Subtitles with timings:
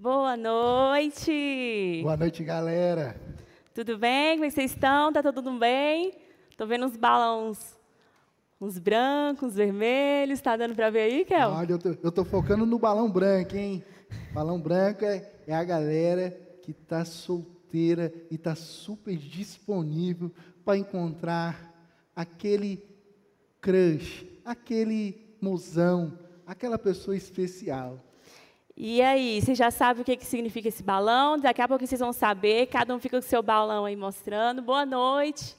[0.00, 2.00] Boa noite.
[2.02, 3.20] Boa noite, galera.
[3.74, 4.36] Tudo bem?
[4.36, 5.12] Como é vocês estão?
[5.12, 6.14] Tá tudo bem?
[6.56, 7.78] Tô vendo uns balões,
[8.58, 10.40] uns brancos, uns vermelhos.
[10.40, 11.50] Tá dando para ver aí, Kel?
[11.50, 13.84] Olha, eu tô, eu tô focando no balão branco, hein?
[14.32, 16.30] Balão branco é, é a galera
[16.62, 20.32] que tá solteira e tá super disponível
[20.64, 21.74] para encontrar
[22.16, 22.82] aquele
[23.60, 28.02] crush, aquele mozão, aquela pessoa especial.
[28.82, 31.38] E aí, você já sabe o que, que significa esse balão?
[31.38, 32.64] Daqui a pouco vocês vão saber.
[32.68, 34.62] Cada um fica com o seu balão aí mostrando.
[34.62, 35.54] Boa noite.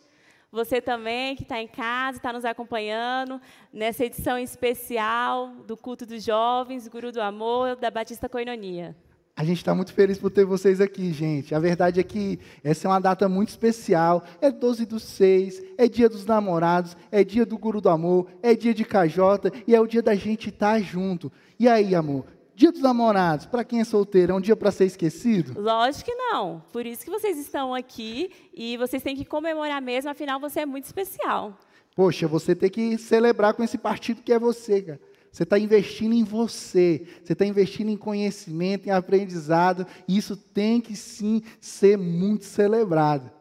[0.51, 3.39] Você também que está em casa, está nos acompanhando
[3.71, 8.95] nessa edição especial do Culto dos Jovens, Guru do Amor, da Batista Coinonia.
[9.35, 11.53] A gente está muito feliz por ter vocês aqui, gente.
[11.53, 14.23] A verdade é que essa é uma data muito especial.
[14.41, 18.55] É 12 do 6, é dia dos namorados, é dia do Guru do Amor, é
[18.55, 21.31] dia de Cajota e é o dia da gente estar tá junto.
[21.59, 22.25] E aí, amor?
[22.53, 25.59] Dia dos namorados, para quem é solteiro, é um dia para ser esquecido?
[25.59, 26.63] Lógico que não.
[26.71, 30.65] Por isso que vocês estão aqui e vocês têm que comemorar mesmo, afinal você é
[30.65, 31.57] muito especial.
[31.95, 34.99] Poxa, você tem que celebrar com esse partido que é você, cara.
[35.31, 40.81] Você está investindo em você, você está investindo em conhecimento, em aprendizado, e isso tem
[40.81, 43.31] que sim ser muito celebrado.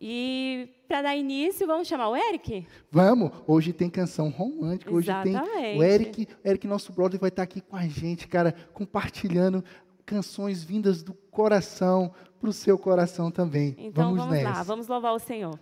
[0.00, 2.66] E para dar início, vamos chamar o Eric?
[2.90, 3.32] Vamos.
[3.46, 4.92] Hoje tem canção romântica.
[4.92, 5.48] Hoje Exatamente.
[5.48, 9.64] tem o Eric, Eric, nosso brother, vai estar aqui com a gente, cara, compartilhando
[10.04, 13.74] canções vindas do coração para o seu coração também.
[13.78, 15.58] Então vamos, vamos lá, vamos louvar o Senhor.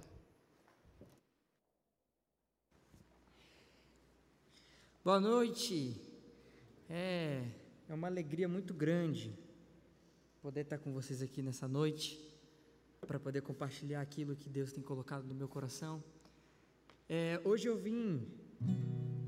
[5.05, 5.95] Boa noite.
[6.89, 7.45] É,
[7.89, 9.33] é uma alegria muito grande
[10.43, 12.19] poder estar com vocês aqui nessa noite,
[13.07, 16.03] para poder compartilhar aquilo que Deus tem colocado no meu coração.
[17.09, 18.23] É, hoje eu vim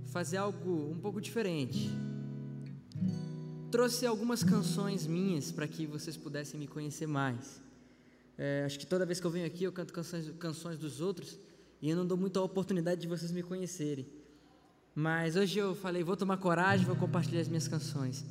[0.07, 1.91] fazer algo um pouco diferente.
[3.71, 7.61] Trouxe algumas canções minhas para que vocês pudessem me conhecer mais.
[8.37, 11.39] É, acho que toda vez que eu venho aqui eu canto canções, canções dos outros
[11.81, 14.07] e eu não dou muita oportunidade de vocês me conhecerem.
[14.95, 18.25] Mas hoje eu falei, vou tomar coragem, vou compartilhar as minhas canções.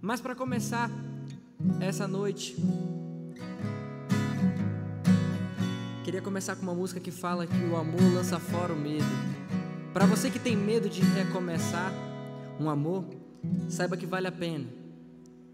[0.00, 0.90] Mas para começar
[1.80, 2.54] essa noite,
[6.08, 9.04] queria começar com uma música que fala que o amor lança fora o medo.
[9.92, 11.92] Para você que tem medo de recomeçar
[12.58, 13.04] um amor,
[13.68, 14.66] saiba que vale a pena,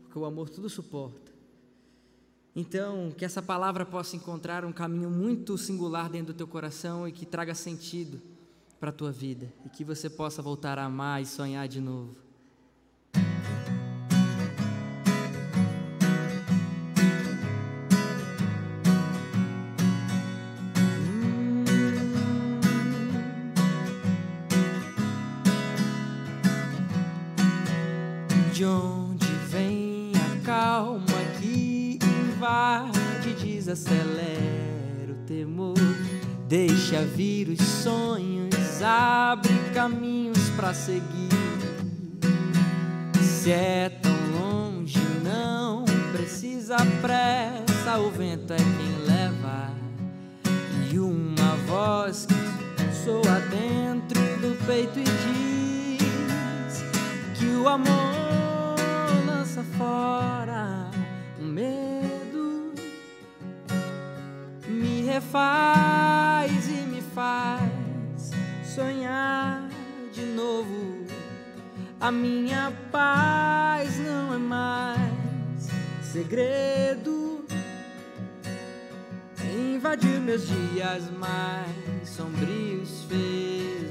[0.03, 1.32] porque o amor tudo suporta.
[2.54, 7.10] Então, que essa palavra possa encontrar um caminho muito singular dentro do teu coração e
[7.10, 8.22] que traga sentido
[8.78, 12.23] para a tua vida e que você possa voltar a amar e sonhar de novo.
[33.74, 35.74] Desacelera o temor,
[36.48, 41.28] deixa vir os sonhos abre caminhos para seguir.
[43.20, 49.74] Se é tão longe, não precisa pressa, o vento é quem leva.
[50.92, 56.84] E uma voz que soa dentro do peito e diz
[57.38, 58.76] que o amor
[59.26, 60.33] lança fora
[65.14, 68.32] refaz e me faz
[68.64, 69.69] sonhar
[70.12, 71.06] de novo.
[72.00, 75.70] A minha paz não é mais
[76.02, 77.44] segredo.
[79.56, 83.83] Invadir meus dias mais sombrios fez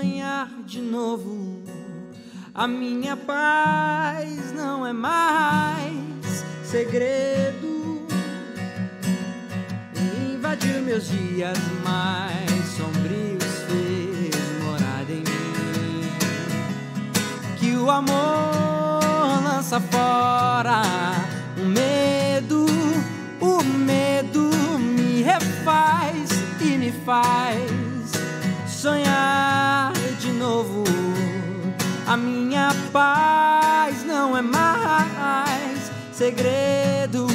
[0.00, 1.62] sonhar de novo.
[2.54, 8.06] A minha paz não é mais segredo.
[10.32, 16.08] Invadir meus dias mais sombrios fez morada em mim.
[17.58, 19.02] Que o amor
[19.44, 20.80] lança fora
[21.58, 22.64] o medo,
[23.38, 27.70] o medo me refaz e me faz
[28.66, 29.79] sonhar.
[32.10, 37.28] A minha paz não é mais segredo.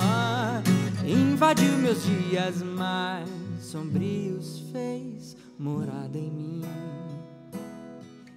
[0.00, 0.62] Ah,
[1.04, 3.28] invadiu meus dias mais
[3.60, 6.62] sombrios, fez morada em mim.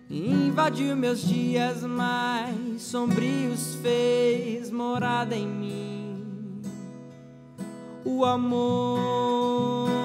[0.10, 6.62] Invadiu meus dias mais sombrios, fez morada em mim.
[8.04, 10.01] O amor.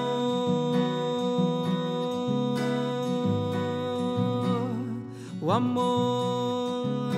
[5.47, 7.13] O amor.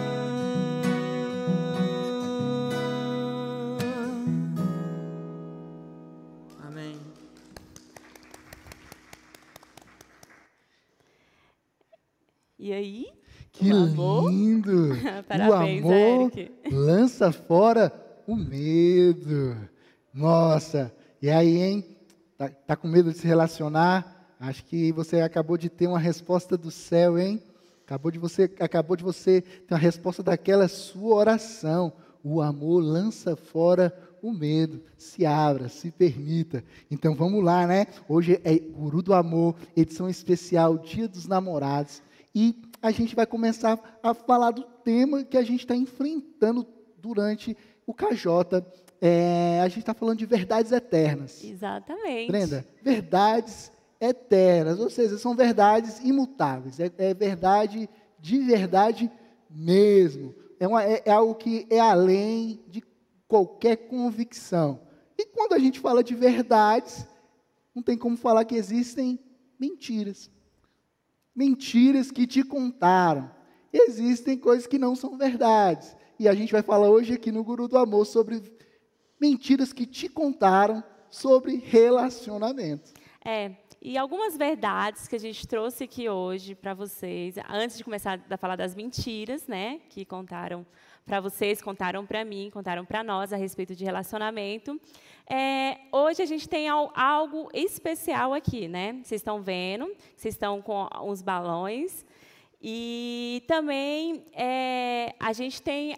[6.64, 6.96] Amém.
[12.58, 13.08] E aí?
[13.52, 14.32] Que O amor?
[14.32, 14.90] lindo!
[15.28, 16.52] Parabéns, o amor Eric.
[16.72, 17.92] lança fora
[18.28, 19.58] o medo.
[20.14, 21.98] Nossa, e aí, hein?
[22.38, 24.36] Tá, tá com medo de se relacionar?
[24.40, 27.42] Acho que você acabou de ter uma resposta do céu, hein?
[27.90, 31.92] Acabou de você, acabou de você ter uma resposta daquela sua oração.
[32.24, 33.92] O amor lança fora
[34.22, 34.84] o medo.
[34.96, 36.64] Se abra, se permita.
[36.92, 37.88] Então vamos lá, né?
[38.08, 42.04] Hoje é Guru do Amor, edição especial, Dia dos Namorados.
[42.36, 47.58] E a gente vai começar a falar do tema que a gente está enfrentando durante
[47.88, 48.64] o KJ.
[49.02, 51.44] É, a gente está falando de verdades eternas.
[51.44, 52.28] Exatamente.
[52.28, 53.79] Brenda, verdades eternas,
[54.80, 59.12] ou seja, são verdades imutáveis, é, é verdade de verdade
[59.50, 60.34] mesmo.
[60.60, 62.84] É, uma- é- é algo que é além de
[63.28, 64.82] qualquer convicção.
[65.18, 67.06] E quando a gente fala de verdades,
[67.76, 69.20] não tem como falar que existem
[69.60, 70.30] mentiras.
[71.36, 73.30] Mentiras que te contaram.
[73.72, 75.96] Existem coisas que não são verdades.
[76.18, 78.42] E a gente vai falar hoje aqui no Guru do Amor sobre
[79.20, 82.92] mentiras que te contaram sobre relacionamento.
[83.24, 88.20] É, e algumas verdades que a gente trouxe aqui hoje para vocês, antes de começar
[88.30, 90.66] a falar das mentiras, né, que contaram
[91.06, 94.80] para vocês, contaram para mim, contaram para nós a respeito de relacionamento.
[95.28, 98.94] É, hoje a gente tem al- algo especial aqui, né?
[99.04, 99.86] Vocês estão vendo,
[100.16, 102.06] vocês estão com uns balões.
[102.62, 105.98] E também é, a gente tem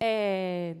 [0.00, 0.74] é,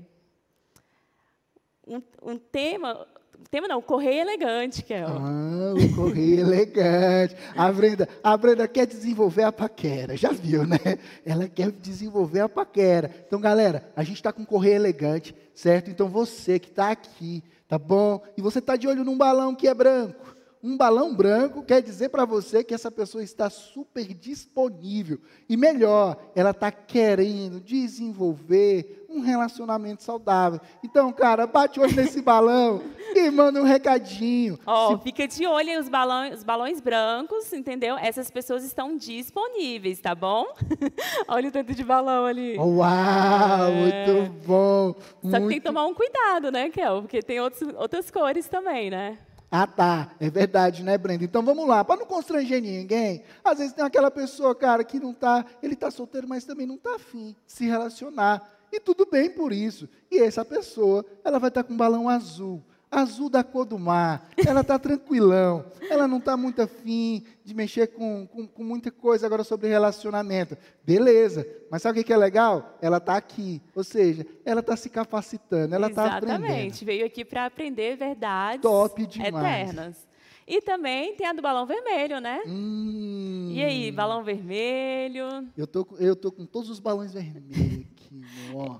[1.86, 3.06] um, um tema,
[3.50, 7.36] tema não, correio elegante, o Ah, o correio elegante.
[7.56, 10.78] A Brenda, a Brenda quer desenvolver a paquera, já viu, né?
[11.24, 13.10] Ela quer desenvolver a paquera.
[13.26, 15.90] Então, galera, a gente está com correio elegante, certo?
[15.90, 18.22] Então, você que está aqui, tá bom?
[18.36, 20.33] E você está de olho num balão que é branco.
[20.66, 25.18] Um balão branco quer dizer para você que essa pessoa está super disponível.
[25.46, 30.58] E melhor, ela está querendo desenvolver um relacionamento saudável.
[30.82, 32.80] Então, cara, bate o olho nesse balão
[33.14, 34.58] e manda um recadinho.
[34.64, 37.98] Ó, fica de olho aí os balões, os balões brancos, entendeu?
[37.98, 40.46] Essas pessoas estão disponíveis, tá bom?
[41.28, 42.56] Olha o tanto de balão ali.
[42.56, 44.94] Uau, muito bom.
[44.94, 47.02] Só que tem muito- que tomar um cuidado, né, Kel?
[47.02, 49.18] Porque tem outros, outras cores também, né?
[49.56, 50.10] Ah, tá.
[50.18, 51.22] É verdade, né, Brenda?
[51.22, 53.22] Então vamos lá, para não constranger ninguém.
[53.44, 56.76] Às vezes tem aquela pessoa, cara, que não tá, ele tá solteiro, mas também não
[56.76, 58.42] tá afim de se relacionar.
[58.72, 59.88] E tudo bem por isso.
[60.10, 62.64] E essa pessoa, ela vai estar com um balão azul.
[63.00, 64.28] Azul da cor do mar.
[64.36, 65.64] Ela está tranquilão.
[65.90, 70.56] Ela não está muito afim de mexer com, com, com muita coisa agora sobre relacionamento.
[70.84, 71.46] Beleza.
[71.70, 72.78] Mas sabe o que é legal?
[72.80, 73.60] Ela está aqui.
[73.74, 75.74] Ou seja, ela está se capacitando.
[75.74, 76.44] Ela está aprendendo.
[76.44, 76.84] Exatamente.
[76.84, 79.34] Veio aqui para aprender verdades Top demais.
[79.70, 80.08] eternas.
[80.46, 82.42] E também tem a do balão vermelho, né?
[82.46, 83.50] Hum.
[83.52, 85.48] E aí, balão vermelho?
[85.56, 88.20] Eu tô, eu tô com todos os balões vermelhos aqui,
[88.54, 88.76] ó.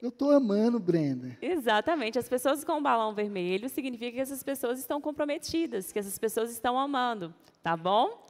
[0.00, 1.36] Eu tô amando, Brenda.
[1.40, 2.18] Exatamente.
[2.18, 6.78] As pessoas com balão vermelho significa que essas pessoas estão comprometidas, que essas pessoas estão
[6.78, 8.22] amando, tá bom?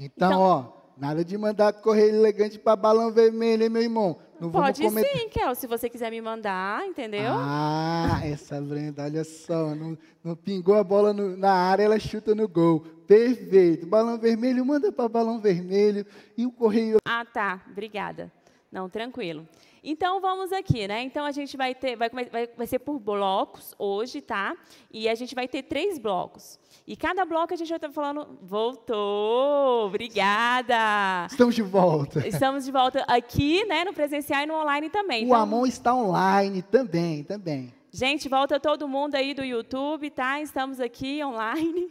[0.00, 4.18] Então, Então- ó, nada de mandar correio elegante para balão vermelho, hein, meu irmão?
[4.40, 5.16] Não Pode cometer.
[5.18, 7.28] sim, Kel, se você quiser me mandar, entendeu?
[7.28, 12.34] Ah, essa Brenda, olha só, não, não pingou a bola no- na área, ela chuta
[12.34, 12.80] no gol.
[13.06, 13.86] Perfeito.
[13.86, 17.62] Balão vermelho, manda para balão vermelho e o correio Ah, tá.
[17.70, 18.32] Obrigada.
[18.72, 19.46] Não, tranquilo.
[19.84, 21.02] Então vamos aqui, né?
[21.02, 24.56] Então a gente vai ter, vai, vai, vai ser por blocos hoje, tá?
[24.92, 26.56] E a gente vai ter três blocos.
[26.86, 28.38] E cada bloco a gente vai estar falando.
[28.42, 29.86] Voltou!
[29.86, 31.26] Obrigada!
[31.28, 32.20] Estamos de volta.
[32.26, 33.84] Estamos de volta aqui, né?
[33.84, 35.24] No presencial e no online também.
[35.24, 37.74] O Então, Amon está online também, também.
[37.90, 40.40] Gente, volta todo mundo aí do YouTube, tá?
[40.40, 41.90] Estamos aqui online.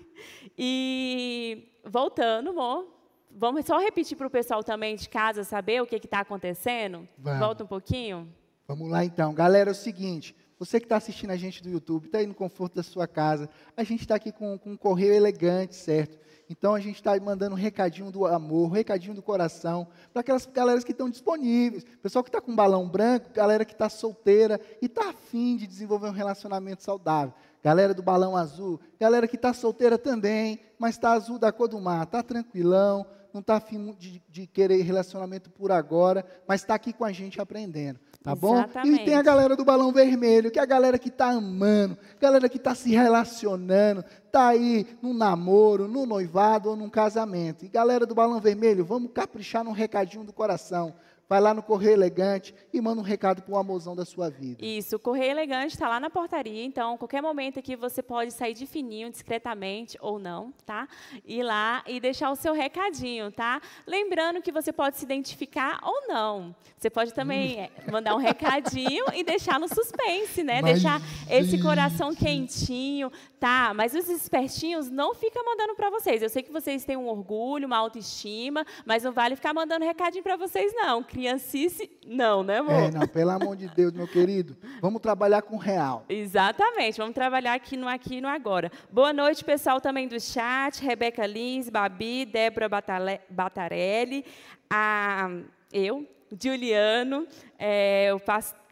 [0.58, 3.01] E voltando, amor.
[3.36, 7.08] Vamos só repetir para o pessoal também de casa saber o que está acontecendo?
[7.18, 7.40] Vamos.
[7.40, 8.28] Volta um pouquinho.
[8.68, 9.34] Vamos lá então.
[9.34, 12.36] Galera, é o seguinte, Você que está assistindo a gente do YouTube, está aí no
[12.36, 16.20] conforto da sua casa, a gente está aqui com, com um correio elegante, certo?
[16.48, 20.46] Então a gente está mandando um recadinho do amor, um recadinho do coração, para aquelas
[20.46, 21.84] galeras que estão disponíveis.
[22.04, 26.10] Pessoal que está com balão branco, galera que está solteira e está afim de desenvolver
[26.10, 27.34] um relacionamento saudável.
[27.64, 31.82] Galera do balão azul, galera que está solteira também, mas está azul da cor do
[31.82, 36.92] mar, está tranquilão, não está afim de, de querer relacionamento por agora, mas está aqui
[36.92, 38.00] com a gente aprendendo.
[38.24, 38.58] Tá bom?
[38.58, 39.02] Exatamente.
[39.02, 42.48] E tem a galera do balão vermelho, que é a galera que está amando, galera
[42.48, 47.66] que está se relacionando, está aí no namoro, no noivado ou num casamento.
[47.66, 50.94] E galera do balão vermelho, vamos caprichar num recadinho do coração.
[51.32, 54.58] Vai lá no Correio Elegante e manda um recado para o amorzão da sua vida.
[54.62, 58.54] Isso, o Correio Elegante está lá na portaria, então, qualquer momento aqui você pode sair
[58.54, 60.90] de fininho, discretamente ou não, tá?
[61.26, 63.62] Ir lá e deixar o seu recadinho, tá?
[63.88, 66.54] Lembrando que você pode se identificar ou não.
[66.78, 70.62] Você pode também eh, mandar um recadinho e deixar no suspense, né?
[70.62, 73.10] Mas, deixar esse coração quentinho,
[73.40, 73.74] tá?
[73.74, 76.22] Mas os espertinhos não fica mandando para vocês.
[76.22, 80.24] Eu sei que vocês têm um orgulho, uma autoestima, mas não vale ficar mandando recadinho
[80.24, 81.02] para vocês, não.
[81.26, 82.74] Criancice, não, né, amor?
[82.74, 86.04] É, não, pelo amor de Deus, meu querido, vamos trabalhar com real.
[86.10, 88.72] Exatamente, vamos trabalhar aqui no aqui e no agora.
[88.92, 94.26] Boa noite, pessoal também do chat, Rebeca Lins, Babi, Débora Batale- Batarelli,
[94.68, 95.30] a,
[95.72, 96.08] eu,
[96.42, 97.28] Juliano,
[97.60, 98.10] é,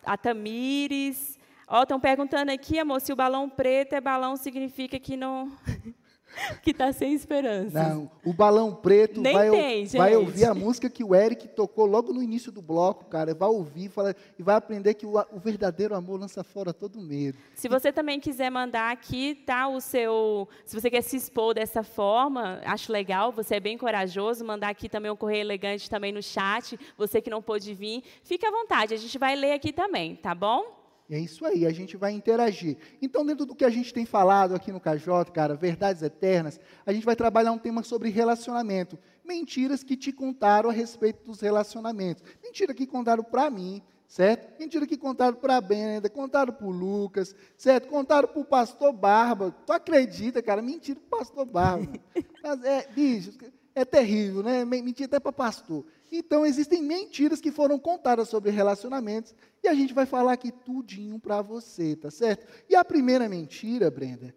[0.04, 1.38] a Tamires.
[1.68, 5.52] Ó, estão perguntando aqui, amor, se o balão preto é balão, significa que não...
[6.62, 7.82] que está sem esperança.
[7.82, 11.86] Não, o balão preto Nem vai, tem, vai ouvir a música que o Eric tocou
[11.86, 13.34] logo no início do bloco, cara.
[13.34, 17.38] Vai ouvir fala, e vai aprender que o, o verdadeiro amor lança fora todo medo.
[17.54, 21.84] Se você também quiser mandar aqui, tá, o seu, se você quer se expor dessa
[21.84, 26.22] forma, acho legal, você é bem corajoso, mandar aqui também um correio elegante também no
[26.22, 30.16] chat, você que não pôde vir, fique à vontade, a gente vai ler aqui também,
[30.16, 30.79] tá bom?
[31.10, 32.78] É isso aí, a gente vai interagir.
[33.02, 36.94] Então, dentro do que a gente tem falado aqui no KJ, cara, verdades eternas, a
[36.94, 38.98] gente vai trabalhar um tema sobre relacionamento.
[39.26, 42.24] Mentiras que te contaram a respeito dos relacionamentos.
[42.44, 44.60] Mentira que contaram para mim, certo?
[44.60, 47.88] Mentira que contaram para a Brenda, contaram para o Lucas, certo?
[47.88, 49.50] Contaram para o pastor Barba.
[49.66, 50.62] Tu acredita, cara?
[50.62, 51.92] Mentira para o pastor Barba.
[52.44, 53.32] Mas é, bicho,
[53.74, 54.64] é terrível, né?
[54.64, 55.86] Men- Mentira até para pastor.
[56.12, 61.20] Então, existem mentiras que foram contadas sobre relacionamentos e a gente vai falar aqui tudinho
[61.20, 62.46] para você, tá certo?
[62.70, 64.34] E a primeira mentira, Brenda,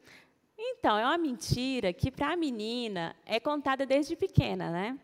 [0.58, 4.98] Então, é uma mentira que para a menina é contada desde pequena, né?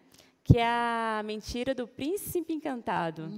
[0.44, 3.30] Que é a mentira do príncipe encantado.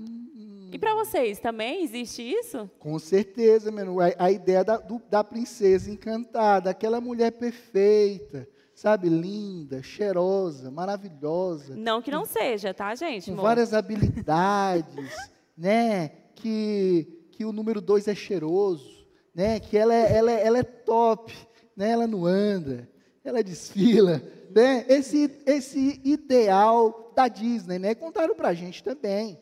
[0.73, 2.71] E para vocês também existe isso?
[2.79, 8.49] com certeza, mano, a, a ideia da, do- da princesa encantada, aquela mulher perfeita,
[8.81, 9.11] sabe?
[9.11, 13.27] Linda, cheirosa, maravilhosa, Não que não seja, tá, gente?
[13.27, 13.43] com amor?
[13.43, 15.15] várias habilidades,
[15.55, 16.09] né?
[16.35, 19.61] Que, que o número dois é cheiroso, né?
[19.61, 21.31] Que ela é, ela é, ela é top,
[21.77, 21.91] né?
[21.91, 22.89] Ela não anda,
[23.23, 24.87] ela desfila, né?
[24.89, 27.95] Esse, esse ideal da Disney, né?
[27.95, 29.39] Contaram pra gente também.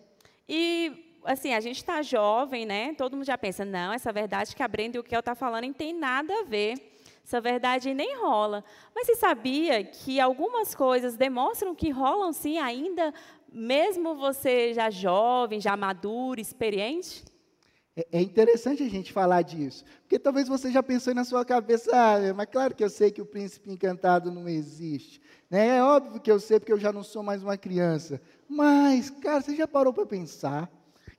[0.49, 2.93] E, assim, a gente está jovem, né?
[2.95, 5.63] Todo mundo já pensa, não, essa verdade que a Brenda e o Kel tá falando
[5.63, 6.88] não tem nada a ver.
[7.29, 8.65] Essa verdade nem rola.
[8.95, 13.13] Mas você sabia que algumas coisas demonstram que rolam sim ainda,
[13.53, 17.23] mesmo você já jovem, já maduro, experiente?
[17.95, 21.91] É, é interessante a gente falar disso, porque talvez você já pensou na sua cabeça,
[21.93, 25.21] ah, mas claro que eu sei que o príncipe encantado não existe.
[25.51, 25.77] Né?
[25.77, 28.23] É óbvio que eu sei, porque eu já não sou mais uma criança.
[28.49, 30.73] Mas, cara, você já parou para pensar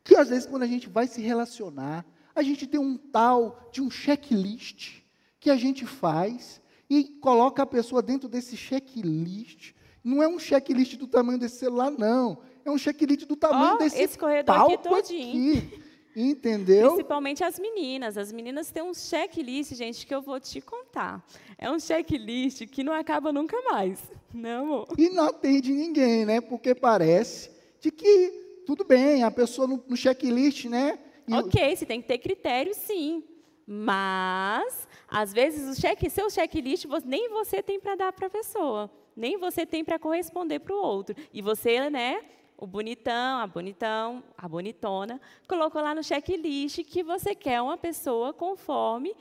[0.03, 3.79] que às vezes quando a gente vai se relacionar, a gente tem um tal de
[3.79, 4.98] um checklist
[5.39, 9.73] que a gente faz e coloca a pessoa dentro desse checklist.
[10.03, 12.39] Não é um checklist do tamanho desse celular, não.
[12.65, 15.57] É um checklist do tamanho Ó, desse esse corredor aqui palco todinho.
[15.57, 15.89] aqui.
[16.15, 16.89] Entendeu?
[16.89, 18.17] Principalmente as meninas.
[18.17, 21.23] As meninas têm um checklist, gente, que eu vou te contar.
[21.57, 23.99] É um checklist que não acaba nunca mais.
[24.33, 24.87] Não, amor?
[24.95, 26.39] E não atende ninguém, né?
[26.39, 27.49] Porque parece
[27.81, 30.99] de que, tudo bem, a pessoa no, no checklist, né?
[31.27, 33.23] E Ok, você tem que ter critério, sim.
[33.65, 38.89] Mas, às vezes, o check, seu checklist nem você tem para dar para a pessoa.
[39.15, 41.15] Nem você tem para corresponder para o outro.
[41.33, 42.21] E você, né,
[42.57, 48.33] o bonitão, a bonitão, a bonitona, colocou lá no checklist que você quer uma pessoa
[48.33, 49.13] conforme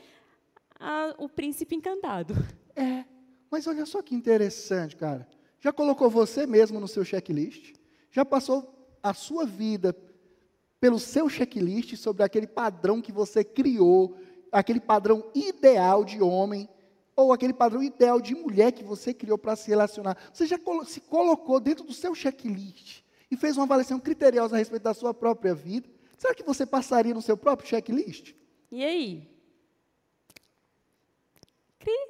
[0.79, 2.35] a- o príncipe encantado.
[2.77, 3.05] É,
[3.51, 5.27] mas olha só que interessante, cara.
[5.61, 7.75] Já colocou você mesmo no seu checklist?
[8.11, 9.97] Já passou a sua vida
[10.81, 14.17] pelo seu checklist sobre aquele padrão que você criou,
[14.53, 16.69] aquele padrão ideal de homem,
[17.15, 20.17] ou aquele padrão ideal de mulher que você criou para se relacionar?
[20.33, 24.85] Você já se colocou dentro do seu checklist e fez uma avaliação criteriosa a respeito
[24.85, 25.89] da sua própria vida?
[26.17, 28.35] Será que você passaria no seu próprio checklist?
[28.71, 29.29] E aí?
[31.79, 32.09] Cri.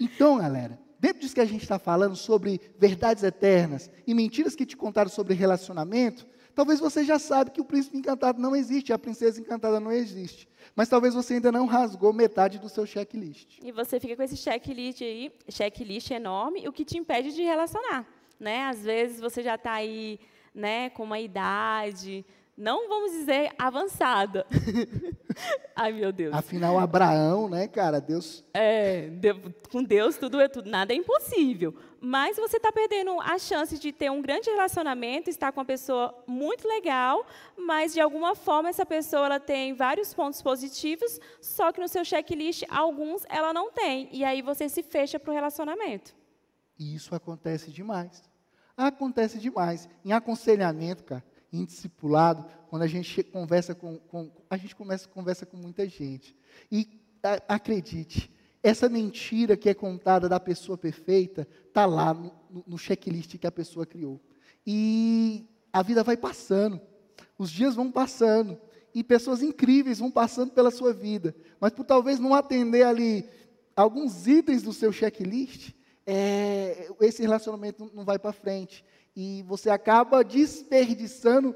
[0.00, 4.66] Então, galera, dentro disso que a gente está falando sobre verdades eternas e mentiras que
[4.66, 8.98] te contaram sobre relacionamento, talvez você já sabe que o príncipe encantado não existe, a
[8.98, 10.48] princesa encantada não existe.
[10.74, 13.58] Mas talvez você ainda não rasgou metade do seu checklist.
[13.62, 18.06] E você fica com esse checklist aí, checklist enorme, o que te impede de relacionar.
[18.38, 18.64] Né?
[18.64, 20.18] Às vezes você já está aí
[20.54, 22.24] né, com uma idade,
[22.56, 24.46] não vamos dizer avançada.
[25.74, 26.34] Ai, meu Deus.
[26.34, 28.44] Afinal, Abraão, né, cara, Deus.
[28.52, 29.08] É,
[29.70, 31.74] com Deus tudo é tudo, nada é impossível.
[32.00, 36.14] Mas você está perdendo a chance de ter um grande relacionamento, estar com uma pessoa
[36.26, 37.24] muito legal,
[37.56, 42.04] mas de alguma forma essa pessoa ela tem vários pontos positivos, só que no seu
[42.04, 44.08] checklist alguns ela não tem.
[44.12, 46.14] E aí você se fecha para o relacionamento.
[46.78, 48.22] E isso acontece demais.
[48.76, 49.88] Acontece demais.
[50.04, 55.44] Em aconselhamento, cara em discipulado, quando a gente conversa com, com a gente começa conversa
[55.44, 56.34] com muita gente.
[56.70, 56.88] E
[57.22, 58.32] a, acredite,
[58.62, 62.32] essa mentira que é contada da pessoa perfeita está lá no,
[62.66, 64.20] no checklist que a pessoa criou.
[64.66, 66.80] E a vida vai passando,
[67.36, 68.58] os dias vão passando
[68.94, 73.28] e pessoas incríveis vão passando pela sua vida, mas por talvez não atender ali
[73.74, 75.72] alguns itens do seu checklist,
[76.06, 81.54] é, esse relacionamento não vai para frente e você acaba desperdiçando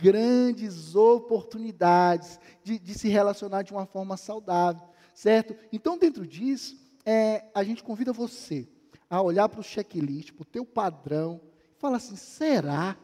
[0.00, 4.82] grandes oportunidades de, de, se relacionar de uma forma saudável,
[5.14, 5.54] certo?
[5.72, 8.68] Então, dentro disso, é, a gente convida você
[9.08, 11.40] a olhar para o checklist, para o teu padrão,
[11.76, 12.96] e falar assim, será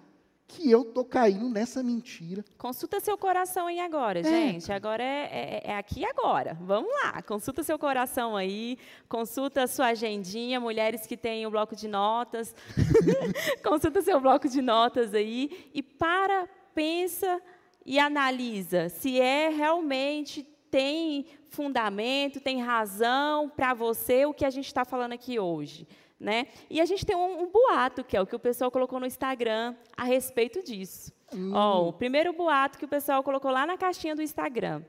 [0.51, 2.45] que eu estou caindo nessa mentira.
[2.59, 4.23] Consulta seu coração aí agora, é.
[4.25, 4.73] gente.
[4.73, 6.59] Agora é, é, é, aqui agora.
[6.61, 7.23] Vamos lá.
[7.23, 8.77] Consulta seu coração aí.
[9.09, 10.59] Consulta sua agendinha.
[10.59, 12.55] Mulheres que têm o bloco de notas.
[13.63, 15.71] consulta seu bloco de notas aí.
[15.73, 17.41] E para, pensa
[17.87, 24.67] e analisa se é realmente tem fundamento, tem razão para você o que a gente
[24.67, 25.87] está falando aqui hoje.
[26.21, 26.49] Né?
[26.69, 29.07] E a gente tem um, um, boato, que é o que o pessoal colocou no
[29.07, 31.11] Instagram a respeito disso.
[31.35, 31.53] Hum.
[31.55, 34.83] Ó, o primeiro boato que o pessoal colocou lá na caixinha do Instagram.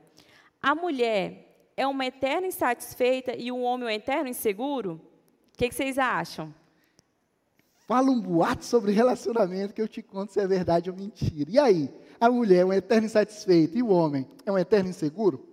[0.60, 5.00] A mulher é uma eterna insatisfeita e o homem um eterno inseguro?
[5.54, 6.54] O que, que vocês acham?
[7.86, 11.50] Fala um boato sobre relacionamento que eu te conto se é verdade ou mentira.
[11.50, 11.90] E aí?
[12.20, 15.48] A mulher é um eterno insatisfeito e o homem é um eterno inseguro?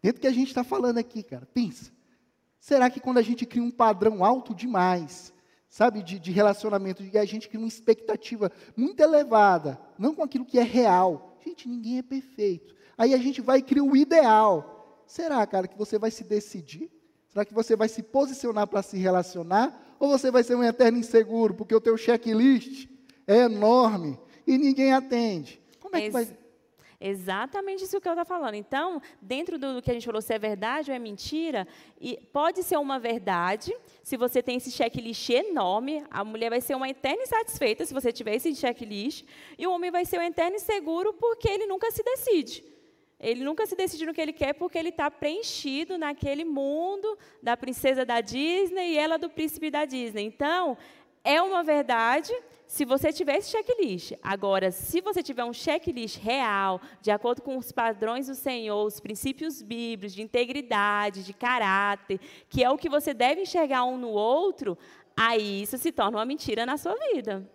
[0.00, 1.92] Dentro do que a gente está falando aqui, cara, pensa.
[2.68, 5.32] Será que quando a gente cria um padrão alto demais,
[5.70, 10.44] sabe, de, de relacionamento, e a gente cria uma expectativa muito elevada, não com aquilo
[10.44, 12.74] que é real, gente, ninguém é perfeito.
[12.98, 15.02] Aí a gente vai criar o ideal.
[15.06, 16.90] Será, cara, que você vai se decidir?
[17.28, 19.96] Será que você vai se posicionar para se relacionar?
[19.98, 22.86] Ou você vai ser um eterno inseguro, porque o teu checklist
[23.26, 25.58] é enorme e ninguém atende?
[25.80, 26.28] Como é que vai...
[27.00, 28.54] Exatamente isso que eu estou falando.
[28.54, 31.66] Então, dentro do que a gente falou, se é verdade ou é mentira,
[32.00, 36.74] e pode ser uma verdade, se você tem esse checklist enorme, a mulher vai ser
[36.74, 39.24] uma eterna insatisfeita se você tiver esse checklist,
[39.56, 42.64] e o homem vai ser um eterno inseguro porque ele nunca se decide.
[43.20, 47.56] Ele nunca se decide no que ele quer porque ele está preenchido naquele mundo da
[47.56, 50.22] princesa da Disney e ela do príncipe da Disney.
[50.22, 50.78] Então,
[51.28, 52.32] é uma verdade,
[52.66, 54.14] se você tiver esse checklist.
[54.22, 58.98] Agora, se você tiver um checklist real, de acordo com os padrões do Senhor, os
[58.98, 64.08] princípios bíblicos de integridade, de caráter, que é o que você deve enxergar um no
[64.08, 64.78] outro,
[65.14, 67.46] aí isso se torna uma mentira na sua vida.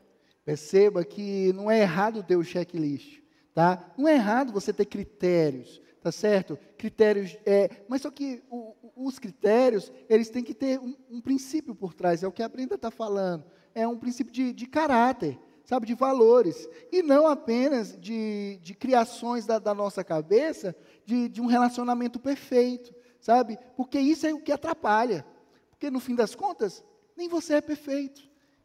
[0.45, 3.21] Perceba que não é errado ter o checklist,
[3.55, 3.91] tá?
[3.97, 6.59] Não é errado você ter critérios, tá certo?
[6.77, 11.73] Critérios, é, mas só que o, os critérios, eles têm que ter um, um princípio
[11.73, 13.43] por trás, é o que a Brenda está falando
[13.75, 19.45] é um princípio de, de caráter, sabe, de valores, e não apenas de, de criações
[19.45, 23.57] da, da nossa cabeça de, de um relacionamento perfeito, sabe?
[23.75, 25.25] Porque isso é o que atrapalha.
[25.69, 26.83] Porque no fim das contas,
[27.15, 28.21] nem você é perfeito.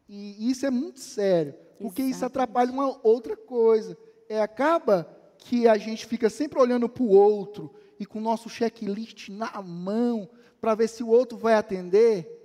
[0.07, 2.15] E isso é muito sério, porque Exatamente.
[2.15, 3.97] isso atrapalha uma outra coisa.
[4.27, 8.49] É, acaba que a gente fica sempre olhando para o outro e com o nosso
[8.49, 12.38] checklist na mão para ver se o outro vai atender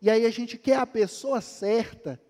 [0.00, 2.20] e aí a gente quer a pessoa certa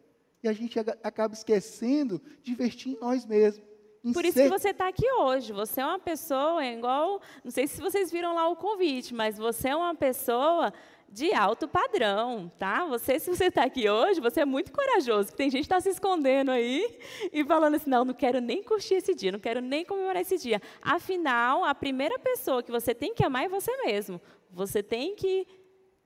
[0.43, 3.67] e a gente acaba esquecendo de investir em nós mesmos.
[4.05, 4.45] Em Por isso ser...
[4.45, 5.53] que você está aqui hoje.
[5.53, 7.21] Você é uma pessoa igual.
[7.45, 10.73] Não sei se vocês viram lá o convite, mas você é uma pessoa
[11.11, 12.85] de alto padrão, tá?
[12.87, 15.33] Você, se você está aqui hoje, você é muito corajoso.
[15.33, 16.99] Tem gente que está se escondendo aí
[17.33, 20.37] e falando assim, não, não quero nem curtir esse dia, não quero nem comemorar esse
[20.37, 20.61] dia.
[20.83, 24.21] Afinal, a primeira pessoa que você tem que amar é você mesmo.
[24.51, 25.47] Você tem que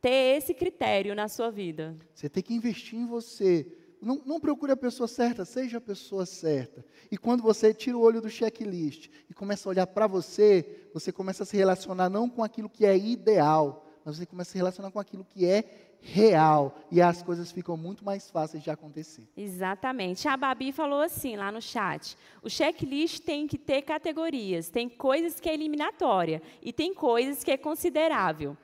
[0.02, 1.96] ter esse critério na sua vida.
[2.12, 3.66] Você tem que investir em você,
[4.02, 6.84] não, não procure a pessoa certa, seja a pessoa certa.
[7.10, 11.12] E quando você tira o olho do checklist e começa a olhar para você, você
[11.12, 14.58] começa a se relacionar não com aquilo que é ideal, mas você começa a se
[14.58, 19.22] relacionar com aquilo que é real e as coisas ficam muito mais fáceis de acontecer.
[19.36, 20.26] Exatamente.
[20.26, 24.68] A Babi falou assim lá no chat: o checklist tem que ter categorias.
[24.68, 28.56] Tem coisas que é eliminatória e tem coisas que é considerável.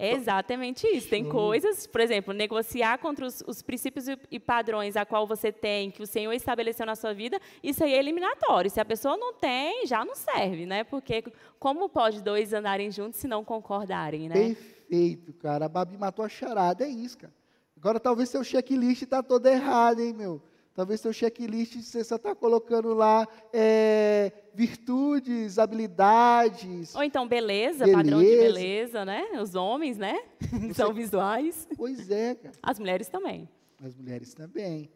[0.00, 1.08] É exatamente isso.
[1.08, 5.90] Tem coisas, por exemplo, negociar contra os, os, princípios e padrões a qual você tem,
[5.90, 8.70] que o Senhor estabeleceu na sua vida, isso aí é eliminatório.
[8.70, 10.84] Se a pessoa não tem, já não serve, né?
[10.84, 11.24] Porque
[11.58, 14.34] como pode dois andarem juntos se não concordarem, né?
[14.34, 15.64] Perfeito, cara.
[15.64, 17.34] A Babi matou a charada, é isso, cara.
[17.76, 20.40] Agora talvez seu checklist está todo errado, hein, meu?
[20.78, 26.94] Talvez seu checklist você só está colocando lá é, virtudes, habilidades.
[26.94, 29.24] Ou então beleza, beleza, padrão de beleza, né?
[29.42, 30.16] Os homens, né?
[30.38, 30.74] Você...
[30.74, 31.66] São visuais.
[31.76, 32.54] Pois é, cara.
[32.62, 33.48] As mulheres também.
[33.84, 34.88] As mulheres também.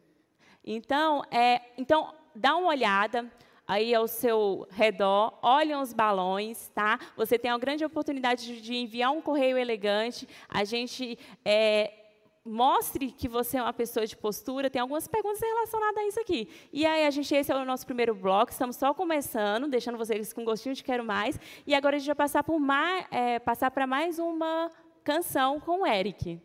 [0.63, 3.29] Então, é, então dá uma olhada
[3.67, 6.97] aí ao seu redor, olhem os balões, tá?
[7.17, 10.29] Você tem uma grande oportunidade de enviar um correio elegante.
[10.47, 12.02] A gente é,
[12.45, 16.49] mostre que você é uma pessoa de postura, tem algumas perguntas relacionadas a isso aqui.
[16.71, 20.33] E aí, a gente, esse é o nosso primeiro bloco, estamos só começando, deixando vocês
[20.33, 21.39] com gostinho de quero mais.
[21.65, 23.39] E agora a gente vai passar para mais, é,
[23.87, 24.71] mais uma
[25.03, 26.41] canção com o Eric.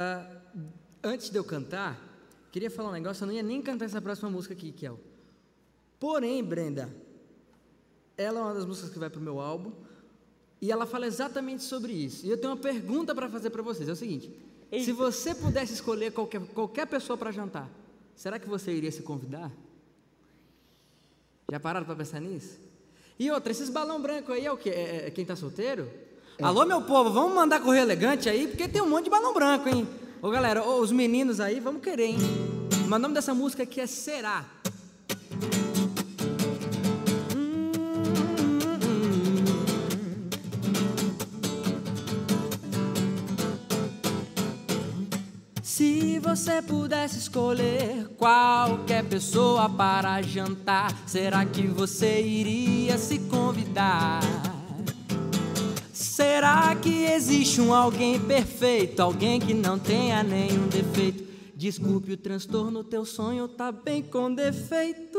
[0.00, 0.70] Uh,
[1.02, 1.98] antes de eu cantar,
[2.50, 4.98] queria falar um negócio, eu não ia nem cantar essa próxima música aqui, Kel.
[5.98, 6.92] Porém, Brenda,
[8.16, 9.72] ela é uma das músicas que vai para o meu álbum,
[10.62, 12.24] e ela fala exatamente sobre isso.
[12.24, 14.30] E eu tenho uma pergunta para fazer para vocês: é o seguinte.
[14.70, 14.84] Eita.
[14.84, 17.68] Se você pudesse escolher qualquer, qualquer pessoa para jantar,
[18.14, 19.50] será que você iria se convidar?
[21.50, 22.60] Já pararam para pensar nisso?
[23.18, 24.70] E outra, esses balão branco aí é o quê?
[24.70, 25.90] É, é quem está solteiro?
[26.38, 26.44] É.
[26.44, 29.68] Alô, meu povo, vamos mandar correr elegante aí, porque tem um monte de balão branco,
[29.68, 29.86] hein?
[30.22, 32.18] Ô galera, ô, os meninos aí, vamos querer, hein?
[32.88, 34.61] Mas o nome dessa música aqui é Será.
[46.20, 54.20] Você pudesse escolher qualquer pessoa para jantar, será que você iria se convidar?
[55.92, 61.24] Será que existe um alguém perfeito, alguém que não tenha nenhum defeito?
[61.56, 65.18] Desculpe o transtorno, teu sonho tá bem com defeito.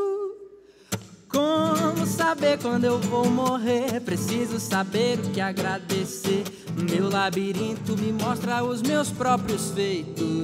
[1.33, 3.99] Como saber quando eu vou morrer?
[4.01, 6.43] Preciso saber o que agradecer.
[6.91, 10.42] Meu labirinto me mostra os meus próprios feitos.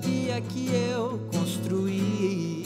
[0.00, 2.64] Sabia que eu construí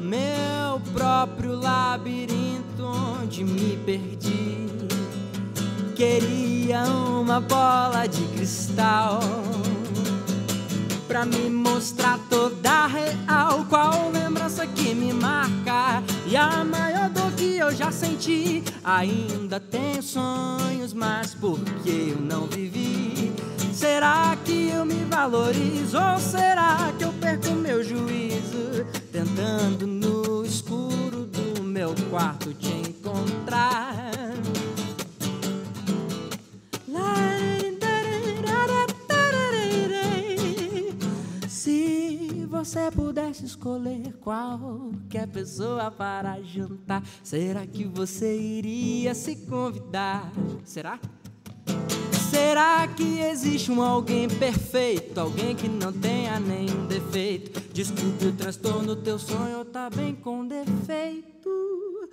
[0.00, 4.66] meu próprio labirinto onde me perdi.
[5.94, 9.20] Queria uma bola de cristal
[11.06, 13.64] pra me mostrar toda real.
[13.68, 18.64] Qual lembrança que me marca e a maior dor que eu já senti.
[18.82, 23.32] Ainda tenho sonhos, mas porque eu não vivi
[23.82, 31.26] Será que eu me valorizo ou será que eu perco meu juízo tentando no escuro
[31.26, 34.12] do meu quarto te encontrar?
[41.48, 50.30] Se você pudesse escolher qualquer pessoa para jantar, será que você iria se convidar?
[50.62, 51.00] Será?
[52.32, 55.20] Será que existe um alguém perfeito?
[55.20, 57.60] Alguém que não tenha nenhum defeito?
[57.74, 62.08] Desculpe o transtorno, teu sonho tá bem com defeito.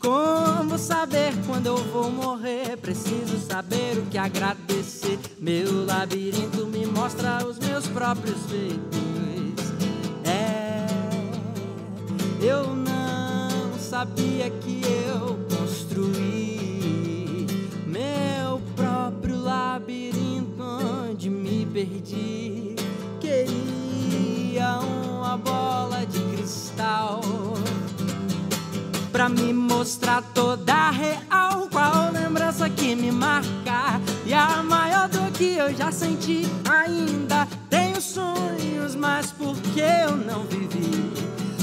[0.00, 2.76] Como saber quando eu vou morrer?
[2.78, 5.20] Preciso saber o que agradecer.
[5.38, 9.70] Meu labirinto me mostra os meus próprios feitos.
[10.24, 10.84] É,
[12.44, 16.39] eu não sabia que eu construí
[19.42, 22.76] labirinto onde me perdi.
[23.20, 27.20] Queria uma bola de cristal
[29.12, 31.68] pra me mostrar toda real.
[31.70, 36.48] Qual lembrança que me marca e a maior dor que eu já senti.
[36.68, 41.12] Ainda tenho sonhos, mas por que eu não vivi?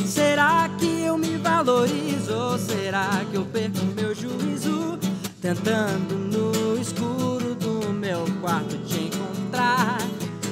[0.05, 4.97] Será que eu me valorizo será que eu perco meu juízo
[5.47, 9.97] tentando no escuro do meu quarto te encontrar.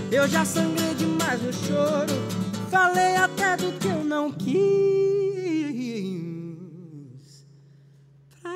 [0.10, 2.14] Eu já sangrei demais no choro,
[2.70, 4.56] falei até do que eu não quis.
[8.42, 8.54] Pra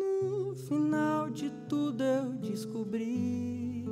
[0.00, 3.84] no final de tudo eu descobri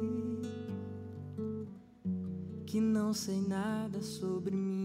[2.67, 4.84] que não sei nada sobre mim.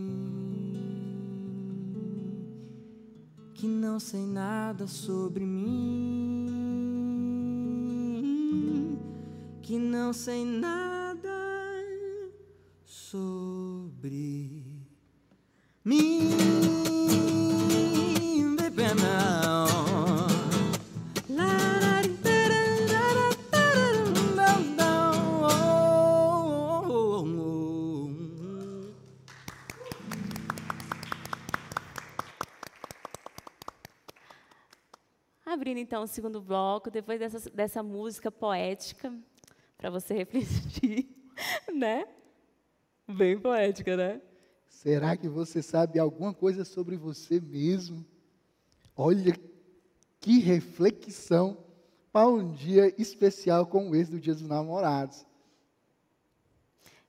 [3.60, 6.48] Que não sei nada sobre mim,
[9.62, 10.88] que não sei nada
[35.99, 39.13] então o segundo bloco, depois dessa, dessa música poética,
[39.77, 41.09] para você refletir,
[41.75, 42.07] né?
[43.05, 44.21] Bem poética, né?
[44.69, 48.05] Será que você sabe alguma coisa sobre você mesmo?
[48.95, 49.38] Olha
[50.21, 51.57] que reflexão
[52.13, 55.25] para um dia especial como esse do Dia dos Namorados.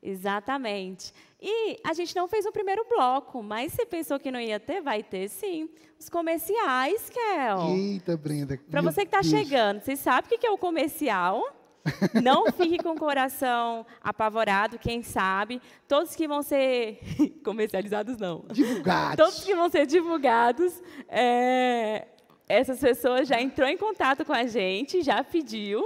[0.02, 1.12] Exatamente.
[1.40, 4.80] E a gente não fez o primeiro bloco, mas você pensou que não ia ter?
[4.80, 5.68] Vai ter sim.
[5.98, 7.76] Os comerciais, Kel.
[7.76, 8.58] Eita, Brenda.
[8.70, 11.42] Para você que está chegando, você sabe o que que é o comercial?
[12.22, 15.60] Não fique com o coração apavorado, quem sabe.
[15.88, 16.98] Todos que vão ser
[17.44, 18.44] comercializados, não.
[18.52, 19.16] Divulgados.
[19.16, 22.06] Todos que vão ser divulgados, é,
[22.48, 25.82] essas pessoas já entrou em contato com a gente, já pediu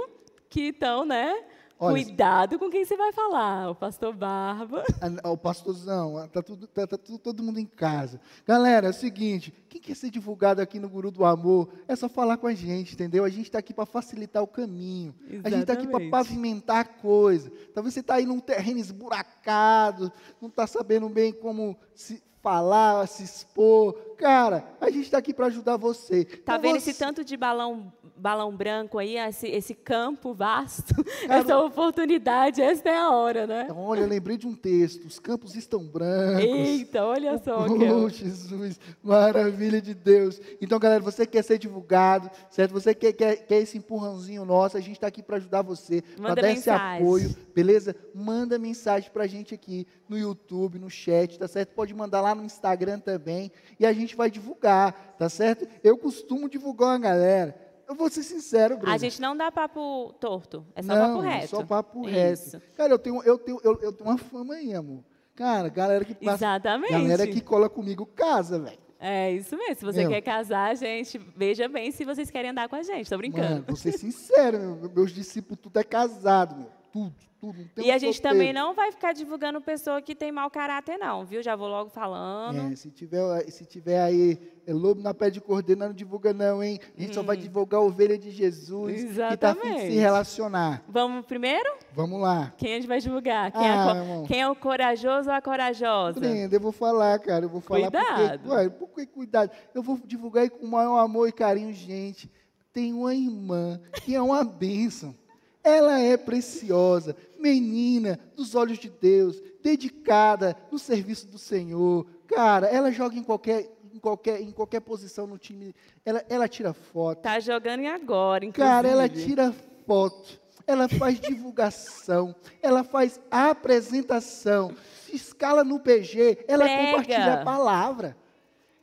[0.49, 1.43] que estão, né?
[1.77, 3.69] Olha, Cuidado com quem você vai falar.
[3.69, 4.83] O pastor Barba.
[5.23, 8.19] Ah, O pastorzão, ah, tá, tudo, tá, tá tudo- todo mundo em casa.
[8.47, 12.07] Galera, é o seguinte, quem quer ser divulgado aqui no Guru do Amor, é só
[12.07, 13.25] falar com a gente, entendeu?
[13.25, 15.13] A gente está aqui para facilitar o caminho.
[15.43, 16.11] A gente está aqui para Exatamente.
[16.11, 17.51] pavimentar a coisa.
[17.73, 20.11] Talvez você está aí num terreno esburacado,
[20.41, 23.95] não está sabendo bem como se falar, se expor.
[24.17, 26.25] Cara, a gente está aqui para ajudar você.
[26.25, 30.93] Tá Então vendo você- esse tanto de balão, balão branco aí, esse, esse campo vasto,
[31.03, 31.05] Cara,
[31.39, 33.63] essa oportunidade, essa é a hora, né?
[33.65, 35.05] Então, olha, eu lembrei de um texto.
[35.05, 36.43] Os campos estão brancos.
[36.43, 38.09] Eita, olha só, Oh, Kel.
[38.09, 40.39] Jesus, maravilha de Deus.
[40.61, 42.71] Então, galera, você quer ser divulgado, certo?
[42.71, 46.29] Você quer, quer, quer esse empurrãozinho nosso, a gente está aqui para ajudar você, para
[46.29, 47.95] Manda dar esse apoio, beleza?
[48.13, 51.73] Manda mensagem para a gente aqui no YouTube, no chat, tá certo?
[51.73, 55.65] Pode mandar lá no Instagram também e a gente vai divulgar, tá certo?
[55.81, 57.55] Eu costumo divulgar uma galera.
[57.87, 58.91] Eu vou ser sincero, Bruno.
[58.91, 61.47] A gente não dá papo torto, é só Não, papo reto.
[61.47, 62.57] só papo Isso.
[62.57, 62.65] reto.
[62.75, 65.03] Cara, eu tenho, eu, tenho, eu, eu tenho uma fama aí, amor.
[65.35, 66.37] Cara, galera que passa.
[66.45, 66.91] Exatamente.
[66.91, 68.85] Galera que cola comigo casa, velho.
[68.99, 69.75] É isso mesmo.
[69.75, 70.09] Se você Meu.
[70.09, 73.09] quer casar, gente, veja bem se vocês querem andar com a gente.
[73.09, 73.49] Tô brincando.
[73.49, 76.69] Mano, vou ser sincero, meu, meus discípulos tudo é casado, meu.
[76.91, 77.13] Tudo,
[77.53, 77.85] tudo.
[77.85, 81.41] E a gente também não vai ficar divulgando pessoa que tem mau caráter, não, viu?
[81.43, 82.71] Já vou logo falando.
[82.71, 86.63] É, se, tiver, se tiver aí é, lobo na pele de cordeiro, não divulga não,
[86.63, 86.79] hein?
[86.97, 89.77] A gente só vai divulgar a ovelha de Jesus que tá afim de se Hum.
[89.77, 89.95] Exatamente.
[89.95, 90.83] relacionar.
[90.87, 91.69] Vamos primeiro?
[91.93, 92.53] Vamos lá.
[92.57, 93.51] Quem a gente vai divulgar?
[93.51, 94.23] Quem, é, Ah, irmão.
[94.25, 96.19] quem é o corajoso ou a corajosa?
[96.19, 97.45] Brenda, eu vou falar, cara.
[97.45, 98.39] Eu vou falar Cuidado.
[98.39, 98.55] porque.
[98.55, 99.51] Ué, por que cuidado?
[99.73, 102.29] Eu vou divulgar aí com o maior amor e carinho, gente.
[102.73, 105.15] Tem uma irmã que é uma bênção.
[105.63, 107.15] Ela é preciosa,
[107.53, 112.05] menina dos olhos de Deus, dedicada no serviço do Senhor.
[112.27, 115.75] Cara, ela joga em qualquer, em qualquer, em qualquer posição no time.
[116.03, 117.21] Ela, ela tira foto.
[117.21, 118.73] Tá jogando em agora, inclusive.
[118.73, 119.53] Cara, ela tira
[119.85, 124.73] foto, ela faz divulgação, ela faz apresentação,
[125.05, 128.17] se escala no PG, ela compartilha a palavra.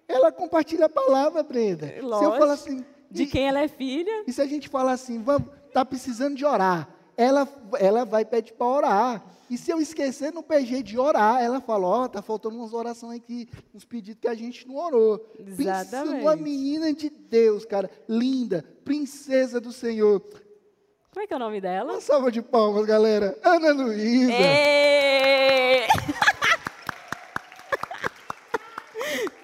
[0.07, 1.87] Ela compartilha a palavra, Brenda.
[1.89, 2.39] Se eu Lógico.
[2.39, 4.25] falar assim, De e, quem ela é filha?
[4.27, 6.89] e se a gente falar assim, vamos, tá precisando de orar,
[7.23, 9.25] ela, ela vai pedir para orar.
[9.49, 13.19] E se eu esquecer no PG de orar, ela fala, ó, tá faltando umas orações
[13.19, 15.19] aqui, uns pedidos que a gente não orou.
[15.19, 16.19] Pensa Exatamente.
[16.19, 20.21] numa menina de Deus, cara, linda, princesa do Senhor.
[20.21, 21.93] Como é que é o nome dela?
[21.93, 23.39] Uma salva de palmas, galera.
[23.45, 24.33] Ana Luísa.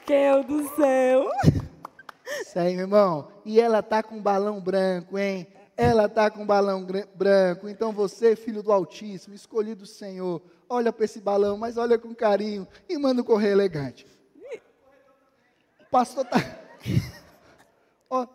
[0.06, 1.28] Deus do céu!
[2.40, 3.28] Isso aí, meu irmão.
[3.44, 5.46] E ela tá com um balão branco, hein?
[5.78, 7.68] Ela tá com um balão branco.
[7.68, 12.12] Então você, filho do Altíssimo, escolhido do Senhor, olha para esse balão, mas olha com
[12.12, 14.04] carinho e manda correr elegante.
[15.80, 16.38] O pastor tá.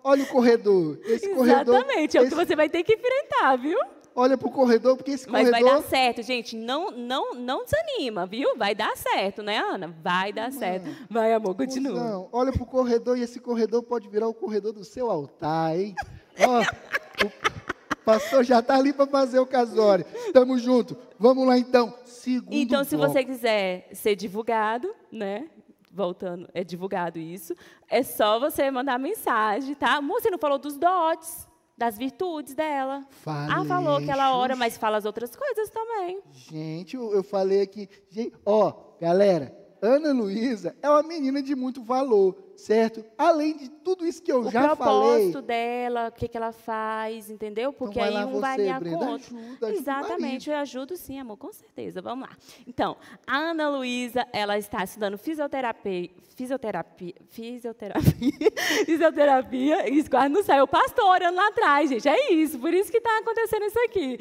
[0.03, 0.99] Olha o corredor.
[1.03, 1.75] Esse corredor.
[1.75, 3.77] Exatamente, é o que esse- você vai ter que enfrentar, viu?
[4.15, 5.81] Olha pro corredor, porque esse Mas vai corredor.
[5.83, 6.55] dar certo, gente.
[6.55, 8.55] Não, não, não desanima, viu?
[8.55, 9.87] Vai dar certo, né, Ana?
[10.03, 10.87] Vai dar certo.
[11.09, 12.29] Vai, amor, continua.
[12.31, 15.95] Olha pro corredor e esse corredor pode virar o corredor do seu altar, hein?
[16.39, 16.61] Ó,
[17.27, 20.05] o pastor já tá ali para fazer o casório.
[20.33, 20.97] Tamo junto.
[21.17, 21.93] Vamos lá então.
[22.05, 23.11] Segundo Então, se bloco.
[23.13, 25.49] você quiser ser divulgado, né?
[25.91, 27.53] Voltando, é divulgado isso.
[27.87, 30.01] É só você mandar mensagem, tá?
[30.01, 31.47] Você não falou dos dotes.
[31.77, 33.03] das virtudes dela.
[33.09, 36.19] Falei, ah, falou que ela ora, mas fala as outras coisas também.
[36.31, 37.89] Gente, eu, eu falei aqui.
[38.09, 39.51] Gente, ó, galera,
[39.85, 43.03] Ana Luísa é uma menina de muito valor, certo?
[43.17, 45.47] Além de tudo isso que eu o já propósito falei.
[45.47, 47.73] dela, o que, que ela faz, entendeu?
[47.73, 49.35] Porque vai aí um você, vai alinhar com Brenda, o outro.
[49.35, 52.01] ajuda, ajuda o Exatamente, eu ajudo sim, amor, com certeza.
[52.01, 52.37] Vamos lá.
[52.65, 52.95] Então,
[53.27, 58.31] a Ana Luísa, ela está estudando fisioterapia, fisioterapia, fisioterapia,
[58.85, 62.99] fisioterapia, isso quase não saiu, pastor orando lá atrás, gente, é isso, por isso que
[62.99, 64.17] está acontecendo isso aqui.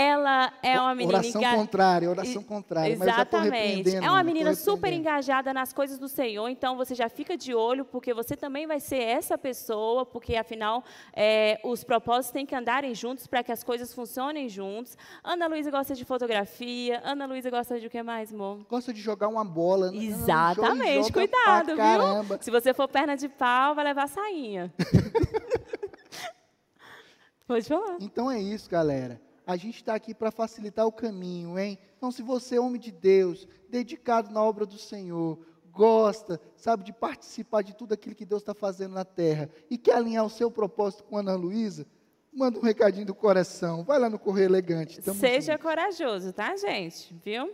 [0.00, 2.92] Ela é uma menina Oração enga- contrária, oração contrária.
[2.92, 3.96] Exatamente.
[3.96, 7.52] É uma tô menina super engajada nas coisas do Senhor, então você já fica de
[7.52, 12.54] olho, porque você também vai ser essa pessoa, porque afinal é, os propósitos têm que
[12.54, 14.96] andarem juntos para que as coisas funcionem juntos.
[15.24, 18.64] Ana Luísa gosta de fotografia, Ana Luísa gosta de o que mais, amor?
[18.70, 19.90] Gosta de jogar uma bola.
[19.90, 19.98] né?
[19.98, 22.38] Exatamente, Joga cuidado, viu?
[22.40, 24.72] Se você for perna de pau, vai levar sainha.
[27.48, 27.96] Pode falar.
[28.00, 29.20] Então é isso, galera.
[29.48, 31.78] A gente está aqui para facilitar o caminho, hein?
[31.96, 35.38] Então, se você é homem de Deus, dedicado na obra do Senhor,
[35.72, 39.94] gosta, sabe, de participar de tudo aquilo que Deus está fazendo na terra e quer
[39.94, 41.86] alinhar o seu propósito com Ana Luísa,
[42.30, 43.84] manda um recadinho do coração.
[43.84, 45.00] Vai lá no Correio Elegante.
[45.14, 47.16] Seja corajoso, tá, gente?
[47.24, 47.50] Viu?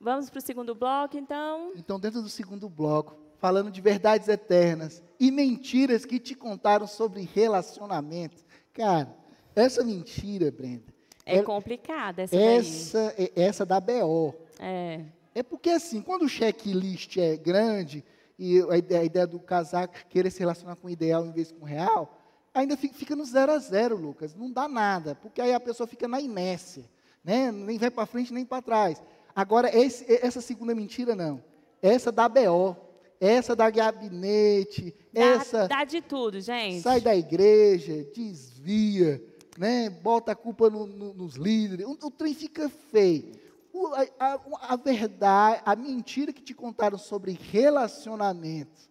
[0.00, 1.72] Vamos para o segundo bloco, então.
[1.74, 7.28] Então, dentro do segundo bloco, falando de verdades eternas e mentiras que te contaram sobre
[7.34, 8.44] relacionamento.
[8.72, 9.12] Cara,
[9.56, 10.91] essa mentira, Brenda,
[11.24, 12.44] É ela- complicada essa daí.
[12.58, 14.34] essa, é- essa da BO.
[14.58, 15.00] É.
[15.34, 18.04] É porque assim, quando o checklist é grande
[18.38, 21.50] e a ideia, a ideia do casar querer se relacionar com o ideal em vez
[21.52, 22.18] com o real,
[22.52, 24.34] ainda fi- fica no zero a zero, Lucas.
[24.34, 26.84] Não dá nada, porque aí a pessoa fica na inércia,
[27.24, 27.50] né?
[27.50, 29.02] Nem vai para frente nem para trás.
[29.34, 31.42] Agora esse- essa segunda mentira não.
[31.80, 32.76] Essa da BO,
[33.18, 36.80] essa da gabinete, Dá, essa dá de tudo, gente.
[36.82, 39.22] sai da igreja, desvia,
[39.58, 39.90] né?
[39.90, 43.32] bota a culpa no- no- nos líderes, o, o trem fica feio.
[43.72, 44.40] O- a, a-
[44.72, 48.90] a verdade, a mentira que te contaram sobre relacionamentos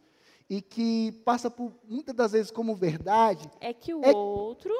[0.49, 4.73] e que passa por muitas das vezes como verdade, É que o É- outro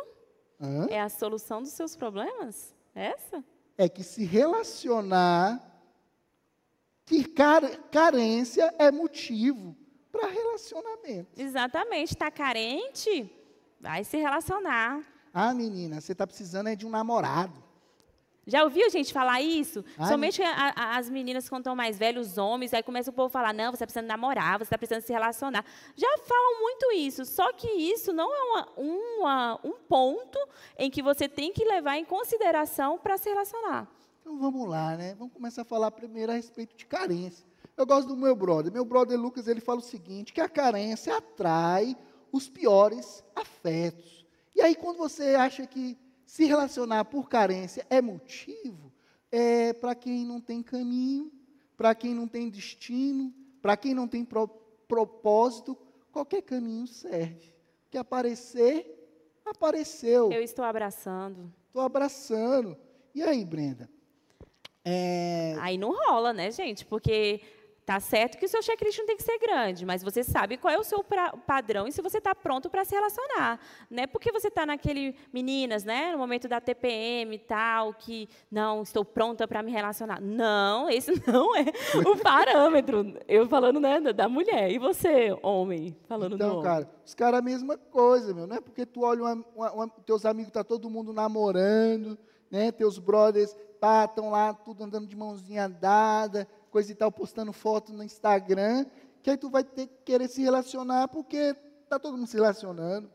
[0.60, 0.88] hã?
[0.90, 2.74] é a solução dos seus problemas?
[2.94, 3.44] Essa?
[3.78, 5.60] é que se relacionar,
[7.06, 9.76] que car- carência é motivo
[10.12, 11.30] para relacionamento.
[11.42, 12.12] Exatamente.
[12.14, 13.32] Está carente?
[13.80, 15.02] Vai se relacionar.
[15.34, 17.62] Ah, menina, você está precisando é de um namorado.
[18.48, 19.86] Já ouviu gente falar isso?
[19.98, 23.14] Ai, Somente a- a- as meninas quando estão mais velhos, os homens, aí começa o
[23.14, 25.64] povo a falar, não, você está precisando namorar, você está precisando se relacionar.
[25.96, 30.40] Já falam muito isso, só que isso não é uma- uma- um ponto
[30.78, 33.88] em que você tem que levar em consideração para se relacionar.
[34.22, 35.14] Então vamos lá, né?
[35.18, 37.46] Vamos começar a falar primeiro a respeito de carência.
[37.78, 38.72] Eu gosto do meu brother.
[38.74, 41.96] Meu brother Lucas, ele fala o seguinte, que a carência atrai
[42.32, 44.21] os piores afetos.
[44.56, 48.92] E aí quando você acha que se relacionar por carência é motivo,
[49.32, 51.32] é para quem não tem caminho,
[51.78, 54.48] para quem não tem destino, para quem não tem pro-
[54.88, 55.78] propósito,
[56.12, 57.54] qualquer caminho serve.
[57.90, 58.98] Que aparecer,
[59.46, 60.32] apareceu.
[60.32, 61.52] Eu estou abraçando.
[61.68, 62.78] Estou abraçando.
[63.16, 63.90] E aí, Brenda?
[64.84, 66.86] É, Aí não rola, né, gente?
[66.86, 67.42] Porque
[67.86, 70.74] tá certo que o seu checklist não tem que ser grande, mas você sabe qual
[70.74, 73.60] é o seu pra- padrão e se você está pronto para se relacionar.
[73.90, 78.30] Não é porque você está naquele, meninas, né, no momento da TPM e tal, que
[78.52, 80.22] não, estou pronta para me relacionar.
[80.22, 81.66] Não, esse não é
[82.08, 83.18] o parâmetro.
[83.28, 84.72] Eu falando, né, da- mulher.
[84.72, 86.64] E você, homem, falando do Então, homem.
[86.64, 88.46] cara, os caras a mesma coisa, meu.
[88.48, 92.18] Não é porque tu olha, uma, uma- uma- teus amigos tá todo mundo namorando,
[92.50, 92.72] né?
[92.72, 93.56] Teus brothers
[94.08, 98.86] estão lá, tudo andando de mãozinha dada, coisa e tal, postando foto no Instagram,
[99.22, 101.54] que aí tu vai ter que querer se relacionar porque
[101.90, 103.10] tá todo mundo se relacionando.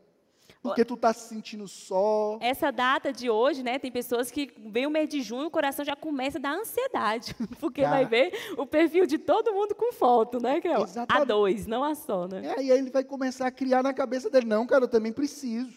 [0.61, 2.37] Porque tu tá se sentindo só.
[2.41, 5.83] Essa data de hoje, né, tem pessoas que vem o mês de junho, o coração
[5.85, 7.89] já começa a dar ansiedade, porque Tá.
[7.89, 11.27] vai ver o perfil de todo mundo com foto, né, que é a Exatamente.
[11.27, 12.41] dois, não a só, né?
[12.57, 15.11] É, e aí ele vai começar a criar na cabeça dele, não, cara, eu também
[15.13, 15.73] preciso.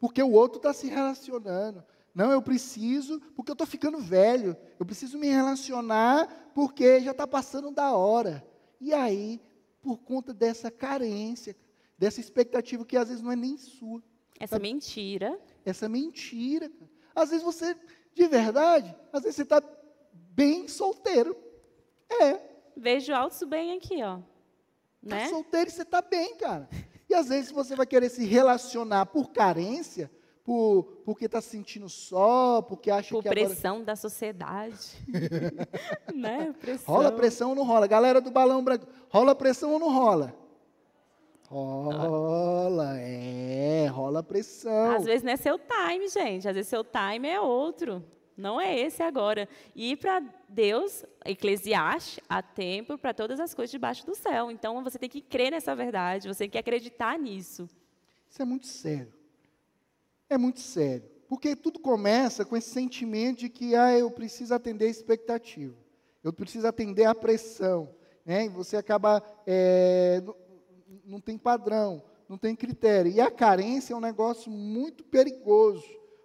[0.00, 1.82] Porque o outro está se relacionando.
[2.14, 4.56] Não, eu preciso, porque eu estou ficando velho.
[4.78, 8.46] Eu preciso me relacionar porque já está passando da hora.
[8.80, 9.40] E aí,
[9.82, 11.56] por conta dessa carência,
[11.98, 14.02] dessa expectativa que às vezes não é nem sua,
[14.38, 15.38] Essa mentira.
[15.64, 16.70] essa mentira.
[17.14, 17.76] Às vezes você,
[18.14, 19.62] de verdade, às vezes você está
[20.12, 21.36] bem solteiro.
[22.08, 24.16] É, Vejo altos bem aqui, ó.
[24.16, 24.22] Tá
[25.16, 25.28] Né?
[25.28, 26.68] solteiro e você está bem, cara.
[27.08, 30.10] E às vezes você vai querer se relacionar por carência,
[30.44, 33.46] por, porque está se sentindo só, porque acha Por que agora...
[33.46, 34.90] pressão da sociedade.
[36.14, 36.54] né?
[36.60, 36.94] Pressão.
[36.94, 37.86] Rola pressão ou não rola?
[37.86, 40.34] Galera do balão branco, rola pressão ou não rola?
[41.48, 44.92] Rola, é, rola pressão.
[44.96, 46.46] Às vezes não é seu time, gente.
[46.46, 48.04] Às vezes seu time é outro.
[48.36, 49.48] Não é esse agora.
[49.74, 54.50] E para Deus, Eclesiastes, há tempo para todas as coisas debaixo do céu.
[54.50, 57.68] Então você tem que crer nessa verdade, você tem que acreditar nisso.
[58.28, 59.23] Isso é muito sério.
[60.28, 61.08] É muito sério.
[61.28, 65.74] Porque tudo começa com esse sentimento de que ah, eu preciso atender a expectativa,
[66.22, 67.88] eu preciso atender a pressão.
[68.24, 68.46] Né?
[68.46, 69.22] E você acaba.
[69.46, 70.36] É, não,
[71.04, 73.10] não tem padrão, não tem critério.
[73.10, 75.84] E a carência é um negócio muito perigoso.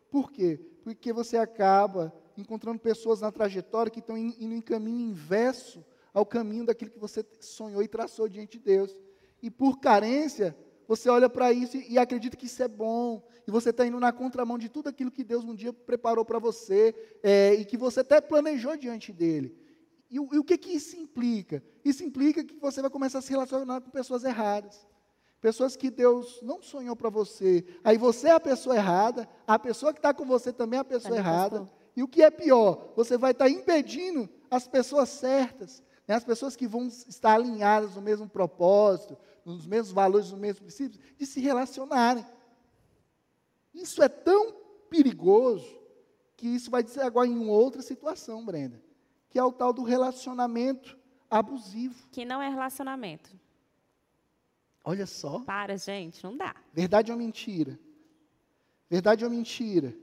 [0.09, 0.59] Por quê?
[0.83, 5.83] Porque você acaba encontrando pessoas na trajetória que estão indo em caminho inverso
[6.13, 8.99] ao caminho daquilo que você sonhou e traçou diante de Deus.
[9.41, 10.55] E por carência,
[10.89, 13.99] você olha para isso e, e, acredita que isso é bom, e você está indo
[13.99, 17.77] na contramão de tudo aquilo que Deus um dia preparou para você, é, e que
[17.77, 19.55] você até planejou diante dele.
[20.09, 21.63] E, e, o que, que isso implica?
[21.85, 24.87] Isso implica que você vai começar a se relacionar com pessoas erradas.
[25.39, 27.63] Pessoas que Deus não sonhou para você.
[27.83, 30.83] Aí você é a pessoa errada, a pessoa que está com você também é a
[30.83, 31.69] pessoa errada.
[31.95, 36.23] E o que é pior, você vai estar tá impedindo as pessoas certas, né, as
[36.23, 39.15] pessoas que vão estar alinhadas no mesmo propósito,
[39.55, 42.25] nos mesmos valores, nos mesmos princípios, de se relacionarem.
[43.73, 44.53] Isso é tão
[44.89, 45.79] perigoso
[46.35, 48.81] que isso vai dizer agora em uma outra situação, Brenda,
[49.29, 50.97] que é o tal do relacionamento
[51.29, 52.07] abusivo.
[52.11, 53.29] Que não é relacionamento.
[54.83, 55.41] Olha só.
[55.41, 56.55] Para, gente, não dá.
[56.73, 57.79] Verdade ou mentira?
[58.89, 59.95] Verdade ou mentira?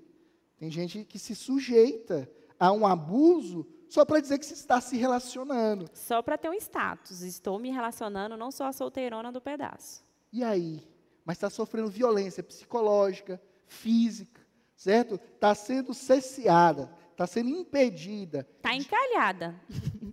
[0.58, 4.96] Tem gente que se sujeita a um abuso só para dizer que se está se
[4.96, 5.88] relacionando.
[5.94, 7.22] Só para ter um status.
[7.22, 10.02] Estou me relacionando, não sou a solteirona do pedaço.
[10.32, 10.86] E aí?
[11.24, 14.40] Mas está sofrendo violência psicológica, física,
[14.74, 15.14] certo?
[15.14, 18.46] Está sendo cesseada, está sendo impedida.
[18.56, 19.54] Está encalhada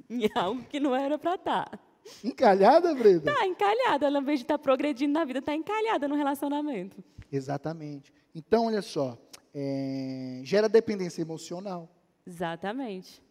[0.10, 1.70] em algo que não era para estar.
[1.70, 1.80] Tá.
[2.24, 3.32] Encalhada, Brenda?
[3.32, 4.06] Está encalhada.
[4.06, 7.04] Ela, ao invés de estar tá progredindo na vida, está encalhada no relacionamento.
[7.32, 8.14] Exatamente.
[8.36, 9.18] Então, olha só,
[9.54, 11.90] é, gera dependência emocional.
[12.26, 13.23] Exatamente.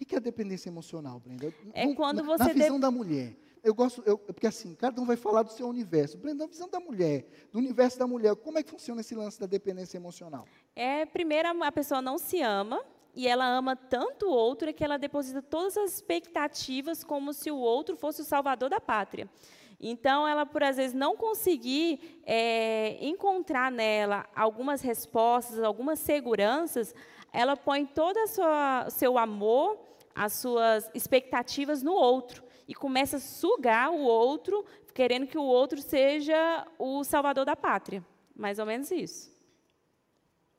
[0.00, 1.52] O que é dependência emocional, Brenda?
[1.74, 2.44] É quando você...
[2.44, 3.36] Na visão da mulher.
[3.62, 6.16] Eu gosto, eu, porque assim, cada um vai falar do seu universo.
[6.16, 9.38] Brenda, na visão da mulher, do universo da mulher, como é que funciona esse lance
[9.38, 10.46] da dependência emocional?
[10.76, 12.80] É, primeiro, a pessoa não se ama,
[13.14, 17.56] e ela ama tanto o outro que ela deposita todas as expectativas como se o
[17.56, 19.28] outro fosse o salvador da pátria.
[19.80, 26.94] Então, ela, por às vezes, não conseguir é, encontrar nela algumas respostas, algumas seguranças,
[27.32, 29.78] ela põe todo o seu amor,
[30.18, 35.80] as suas expectativas no outro e começa a sugar o outro, querendo que o outro
[35.80, 38.04] seja o salvador da pátria.
[38.34, 39.30] Mais ou menos isso.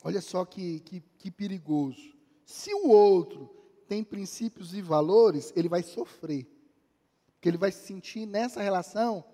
[0.02, 2.16] Olha só que, que, que perigoso.
[2.44, 3.48] Se o outro
[3.86, 6.46] tem princípios e valores, ele vai sofrer.
[7.34, 9.24] Porque ele vai se sentir nessa relação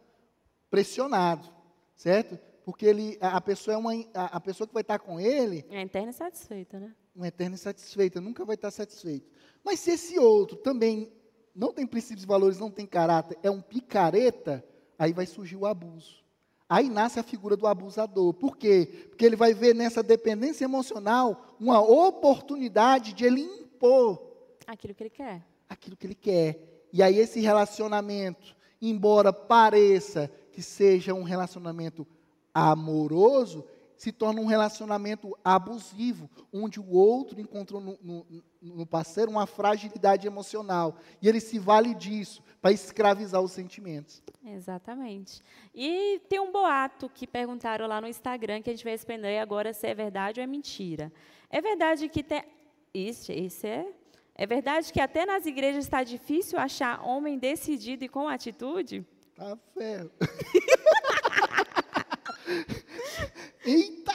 [0.68, 1.48] pressionado,
[1.94, 2.36] certo?
[2.64, 5.82] Porque ele, a, pessoa é uma, a, a, pessoa que vai estar com ele é
[5.82, 6.94] eterna insatisfeita, né?
[7.14, 9.30] Uma eterna insatisfeita, nunca vai estar satisfeito.
[9.66, 11.12] Mas se esse outro também
[11.52, 14.64] não tem princípios e valores, não tem caráter, é um picareta,
[14.96, 16.24] aí vai surgir o abuso.
[16.68, 18.32] Aí nasce a figura do abusador.
[18.34, 19.06] Por quê?
[19.08, 24.22] Porque ele vai ver nessa dependência emocional uma oportunidade de ele impor
[24.68, 25.44] aquilo que ele quer.
[25.68, 26.86] Aquilo que ele quer.
[26.92, 32.06] E aí esse relacionamento, embora pareça que seja um relacionamento
[32.54, 33.64] amoroso,
[33.96, 38.26] se torna um relacionamento abusivo, onde o outro encontrou no, no,
[38.60, 40.96] no, parceiro uma fragilidade emocional.
[41.20, 44.22] E ele se vale disso para escravizar os sentimentos.
[44.44, 45.42] Exatamente.
[45.74, 49.72] E tem um boato que perguntaram lá no Instagram que a gente vai responder agora
[49.72, 51.12] se é verdade ou é mentira.
[51.48, 52.44] É verdade que tem.
[52.92, 53.86] Isso, isso é.
[54.34, 59.04] É verdade que até nas igrejas está difícil achar homem decidido e com atitude?
[59.34, 60.10] Tá ferro.
[63.66, 64.12] Eita!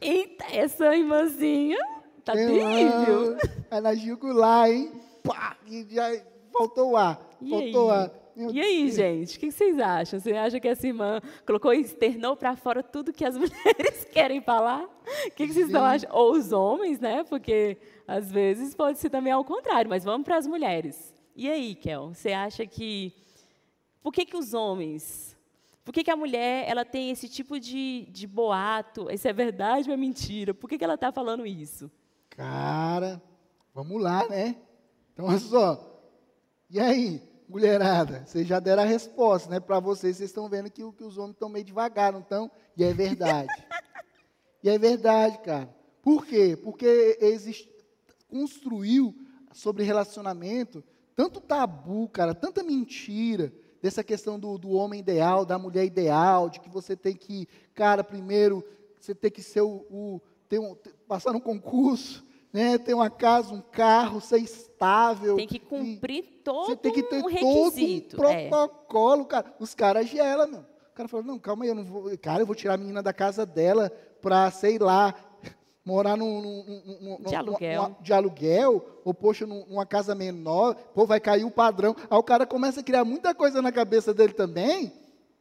[0.00, 1.78] Eita, essa irmãzinha
[2.24, 3.36] tá Tem terrível.
[3.70, 4.90] É na jugular, hein?
[5.22, 5.56] Pá!
[5.66, 6.10] E já
[6.52, 7.20] faltou o ar.
[7.40, 7.98] E faltou aí?
[7.98, 8.10] ar.
[8.34, 8.94] Meu e aí, Deus.
[8.94, 10.18] gente, o que vocês acham?
[10.18, 14.40] Você acha que essa irmã colocou e externou para fora tudo que as mulheres querem
[14.40, 14.82] falar?
[14.82, 16.14] O que, que vocês estão achando?
[16.14, 17.22] Ou os homens, né?
[17.24, 17.76] Porque
[18.08, 21.14] às vezes pode ser também ao contrário, mas vamos para as mulheres.
[21.36, 23.12] E aí, Kel, você acha que.
[24.02, 25.31] Por que, que os homens
[25.84, 29.10] por que, que, a mulher ela tem esse tipo de, de boato?
[29.10, 30.54] Isso é verdade ou é mentira?
[30.54, 31.90] Por que, que ela está falando isso?
[32.30, 33.20] Cara,
[33.74, 34.56] vamos lá, né?
[35.12, 36.00] Então, olha só.
[36.70, 38.24] E aí, mulherada?
[38.24, 39.60] Vocês já deram a resposta, né?
[39.60, 42.50] Para vocês, vocês estão vendo que, que os homens estão meio devagar, não estão?
[42.76, 43.52] E é verdade.
[44.62, 45.68] e é verdade, cara.
[46.00, 46.56] Por quê?
[46.56, 47.70] Porque existe,
[48.28, 49.14] construiu
[49.52, 50.82] sobre relacionamento
[51.14, 53.52] tanto tabu, cara, tanta mentira,
[53.82, 58.04] dessa questão do, do homem ideal, da mulher ideal, de que você tem que, cara,
[58.04, 58.64] primeiro,
[59.00, 60.76] você tem que ser o, o ter um,
[61.08, 65.34] passar um concurso, né, ter uma casa, um carro, ser estável.
[65.34, 68.48] Tem que cumprir todo Você tem que ter um todo um é.
[68.48, 69.52] protocolo, cara.
[69.58, 70.60] Os caras gelam, meu.
[70.60, 72.16] O cara falou, não, calma aí, eu não vou.
[72.18, 75.14] Cara, eu vou tirar a menina da casa dela pra, sei lá,
[75.84, 77.82] morar num, num- num- De aluguel.
[77.82, 81.94] numa- de aluguel, ou, poxa, num- numa casa menor, pô, vai cair o padrão.
[82.08, 84.92] Aí o cara começa a criar muita coisa na cabeça dele também,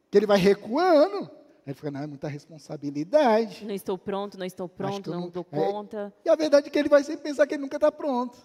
[0.10, 1.24] que ele vai recuando.
[1.64, 3.66] Aí ele fica, não, é muita responsabilidade.
[3.66, 5.56] Não estou pronto, não estou pronto, não não- dou é.
[5.72, 6.14] conta.
[6.26, 8.38] E a verdade é que ele vai sempre pensar que ele nunca está pronto.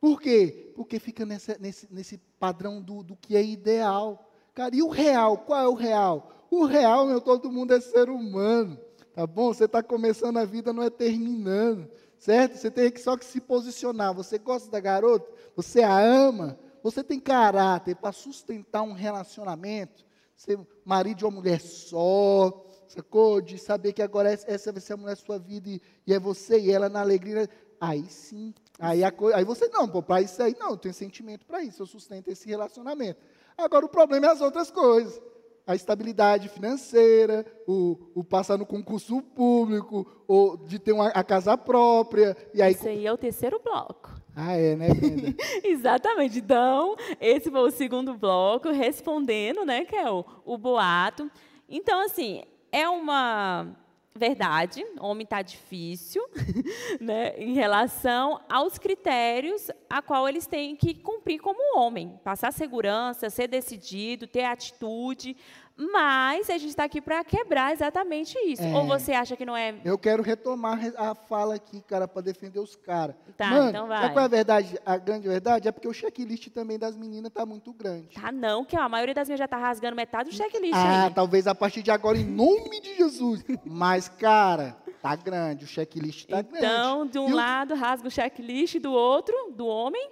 [0.00, 0.72] Por quê?
[0.76, 4.30] Porque fica nessa- nesse, nesse padrão do, do que é ideal.
[4.54, 5.38] Cara, e o real?
[5.38, 6.30] Qual é o real?
[6.50, 8.78] O real, meu, todo mundo é ser humano.
[9.14, 9.54] Tá bom?
[9.54, 11.88] Você está começando a vida, não é terminando.
[12.18, 12.56] Certo?
[12.56, 14.12] Você tem que só que se posicionar.
[14.14, 15.30] Você gosta da garota?
[15.54, 16.58] Você a ama?
[16.82, 20.04] Você tem caráter para sustentar um relacionamento?
[20.36, 23.40] Ser marido de uma mulher só, sacou?
[23.40, 26.18] De saber que agora essa vai ser a mulher da sua vida e, e é
[26.18, 27.48] você e ela na alegria.
[27.80, 28.52] Aí sim.
[28.78, 31.82] Aí, a coi- aí você, não, para isso aí, não, eu tenho sentimento para isso,
[31.82, 33.20] eu sustento esse relacionamento.
[33.56, 35.20] Agora o problema é as outras coisas.
[35.66, 41.56] A estabilidade financeira, o, o passar no concurso público, ou de ter uma, a casa
[41.56, 42.36] própria.
[42.52, 44.10] E aí, Isso aí é o terceiro bloco.
[44.36, 45.34] ah, é, né, Brenda?
[45.64, 46.38] Exatamente.
[46.38, 51.30] Então, esse foi o segundo bloco, respondendo, né, que é o, o boato.
[51.68, 53.74] Então, assim, é uma
[54.16, 56.22] verdade, homem está difícil,
[57.00, 62.16] né, em relação aos critérios a qual eles têm que cumprir como homem.
[62.22, 65.36] Passar segurança, ser decidido, ter atitude,
[65.76, 68.62] mas a gente está aqui para quebrar exatamente isso.
[68.62, 68.74] É.
[68.76, 69.74] Ou você acha que não é...
[69.84, 73.16] Eu quero retomar re- a fala aqui, cara, para defender os caras.
[73.36, 74.00] Tá, Mano, então vai.
[74.02, 74.78] sabe qual é a verdade?
[74.86, 78.14] A grande verdade é porque o checklist também das meninas tá muito grande.
[78.14, 81.14] Tá não, que a maioria das minhas já está rasgando metade do checklist Ah, aí.
[81.14, 83.44] talvez a partir de agora, em nome de Jesus.
[83.64, 86.58] Mas, cara, tá grande, o checklist tá grande.
[86.58, 90.10] Então, de um E o- lado rasga o checklist, do outro, do homem,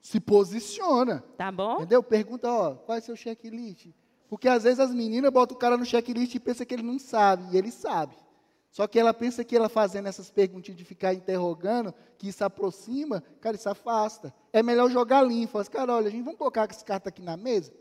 [0.00, 1.24] Se posiciona.
[1.38, 1.76] tá bom?
[1.76, 2.02] Entendeu?
[2.02, 3.86] Pergunta, ó, qual é seu checklist?
[4.30, 7.00] Porque às vezes as meninas botam o cara no checklist e pensa que ele não
[7.00, 8.14] sabe, e ele sabe.
[8.70, 13.24] Só que ela pensa que ela fazendo essas perguntinhas de ficar interrogando, que isso aproxima,
[13.40, 14.32] cara, isso afasta.
[14.52, 15.50] É melhor jogar limpo.
[15.50, 17.72] Fala assim, cara, olha, a gente vamos colocar essa carta aqui na mesa.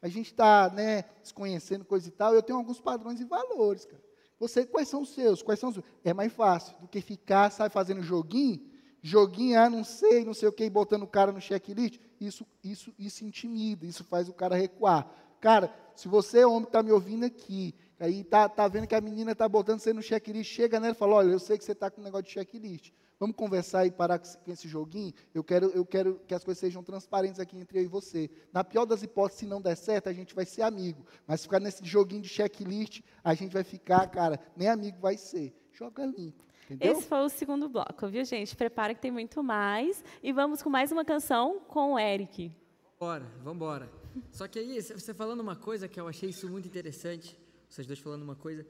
[0.00, 2.32] A gente está, né, se conhecendo, coisa e tal.
[2.32, 4.00] Eu tenho alguns padrões e valores, cara.
[4.38, 5.42] Você, quais são os seus?
[5.42, 8.60] Quais são os É mais fácil do que ficar, sabe, fazendo joguinho.
[9.02, 11.98] Joguinho, ah, não sei, não sei o que, e botando o cara no checklist.
[12.20, 15.10] Isso, isso, isso intimida, isso faz o cara recuar.
[15.46, 19.30] Cara, se você, homem, está me ouvindo aqui, aí tá, tá vendo que a menina
[19.30, 21.88] está botando você no checklist, chega nela e fala, olha, eu sei que você está
[21.88, 22.90] com um negócio de checklist.
[23.16, 25.12] Vamos conversar e parar com esse, joguinho?
[25.32, 28.28] Eu quero, eu quero que as coisas sejam transparentes aqui entre eu e você.
[28.52, 31.06] Na pior das hipóteses, se não der certo, a gente vai ser amigo.
[31.28, 35.16] Mas se ficar nesse joguinho de checklist, a gente vai ficar, cara, nem amigo vai
[35.16, 35.54] ser.
[35.72, 36.44] Joga limpo.
[36.64, 36.90] Entendeu?
[36.90, 38.56] Esse foi o segundo bloco, viu, gente?
[38.56, 40.02] Prepara que tem muito mais.
[40.24, 42.50] E vamos com mais uma canção com o Eric.
[42.98, 44.05] Bora, vambora.
[44.32, 47.36] Só que aí, você falando uma coisa que eu achei isso muito interessante,
[47.68, 48.66] vocês dois falando uma coisa,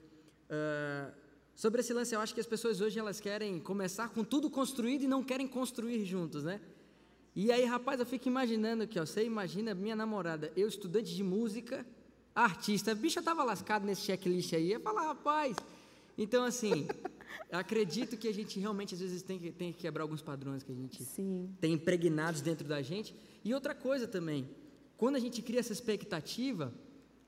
[0.50, 1.12] ah,
[1.54, 5.02] sobre esse lance, eu acho que as pessoas hoje elas querem começar com tudo construído
[5.02, 6.60] e não querem construir juntos, né?
[7.34, 11.22] E aí, rapaz, eu fico imaginando aqui, ó, você imagina minha namorada, eu estudante de
[11.22, 11.86] música,
[12.34, 15.56] artista, bicha tava lascado nesse checklist aí, ia falar, rapaz.
[16.16, 16.86] Então, assim,
[17.52, 20.72] acredito que a gente realmente às vezes tem que, tem que quebrar alguns padrões que
[20.72, 21.54] a gente Sim.
[21.60, 23.14] tem impregnados dentro da gente.
[23.44, 24.48] E outra coisa também,
[24.96, 26.72] quando a gente cria essa expectativa,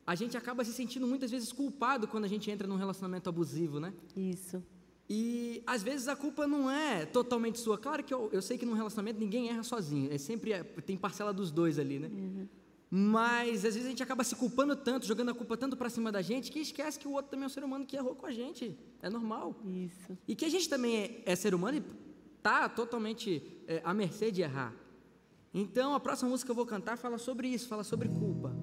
[0.06, 3.78] a gente acaba se sentindo muitas vezes culpado quando a gente entra num relacionamento abusivo,
[3.78, 3.92] né?
[4.16, 4.62] Isso.
[5.08, 7.78] E às vezes a culpa não é totalmente sua.
[7.78, 10.96] Claro que eu, eu sei que num relacionamento ninguém erra sozinho, é sempre é- tem
[10.96, 12.10] parcela dos dois ali, né?
[12.90, 16.10] Mas às vezes a gente acaba se culpando tanto, jogando a culpa tanto para cima
[16.10, 18.24] da gente, que esquece que o outro também é um ser humano que errou com
[18.26, 18.74] a gente.
[19.02, 19.54] É normal.
[19.66, 20.16] Isso.
[20.26, 21.82] E que a gente também é, é ser humano e
[22.42, 24.74] tá totalmente é, à mercê de errar.
[25.52, 28.54] Então a próxima música que eu vou cantar fala sobre isso, fala sobre culpa.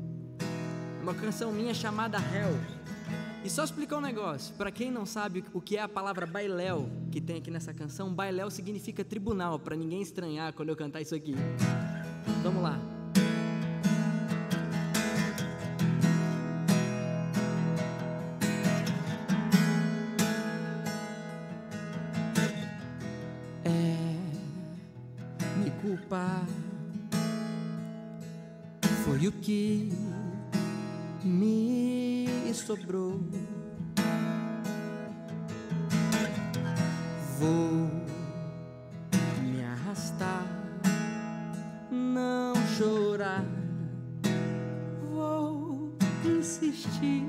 [0.99, 2.85] É uma canção minha chamada Hell.
[3.43, 6.89] E só explicar um negócio, para quem não sabe o que é a palavra bailéu
[7.11, 11.13] que tem aqui nessa canção, bailéu significa tribunal, para ninguém estranhar quando eu cantar isso
[11.13, 11.35] aqui.
[12.41, 12.94] Vamos lá.
[29.25, 29.89] Foi o que
[31.23, 33.19] me sobrou.
[37.39, 37.89] Vou
[39.41, 40.45] me arrastar,
[41.91, 43.43] não chorar.
[45.11, 47.25] Vou insistir.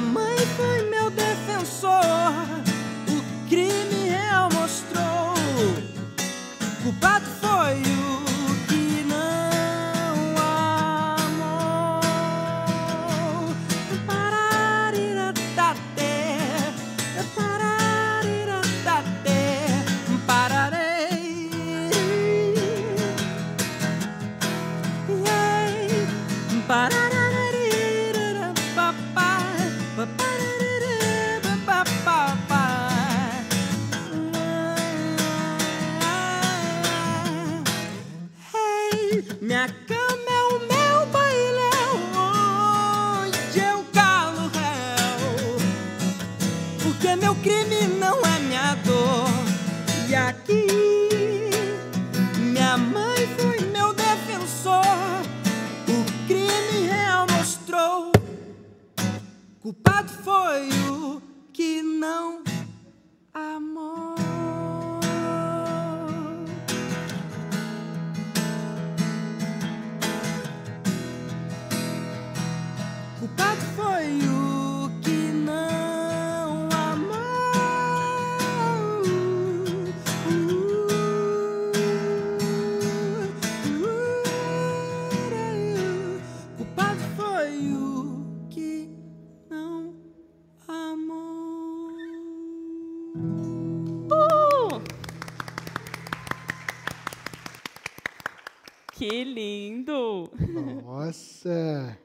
[0.00, 2.00] Mãe foi meu defensor.
[3.08, 3.99] O crime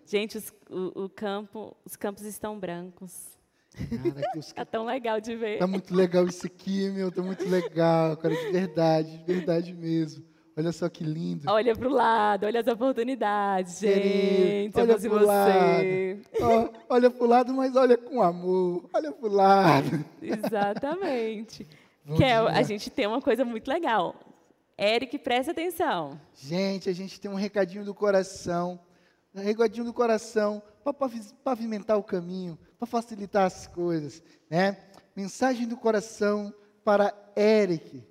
[0.05, 3.35] Gente, os, o, o campo, os campos estão brancos.
[3.75, 5.57] Cara, que os Tá tão legal de ver.
[5.59, 7.11] Tá muito legal isso aqui, meu.
[7.11, 10.23] Tá muito legal, cara, de verdade, de verdade mesmo.
[10.57, 11.51] Olha só que lindo.
[11.51, 14.79] Olha pro lado, olha as oportunidades, Querido, gente.
[14.79, 15.25] olha pro você.
[15.25, 16.21] lado.
[16.41, 18.89] Ó, olha pro lado, mas olha com amor.
[18.93, 20.05] Olha pro lado.
[20.21, 21.67] Exatamente.
[22.05, 22.57] Bom Kel, dia.
[22.57, 24.15] a gente tem uma coisa muito legal.
[24.77, 26.17] Eric, presta atenção.
[26.33, 28.79] Gente, a gente tem um recadinho do coração.
[29.35, 30.93] Recadinho do coração para
[31.43, 34.77] pavimentar o caminho, para facilitar as coisas, né?
[35.15, 38.03] Mensagem do coração para Eric,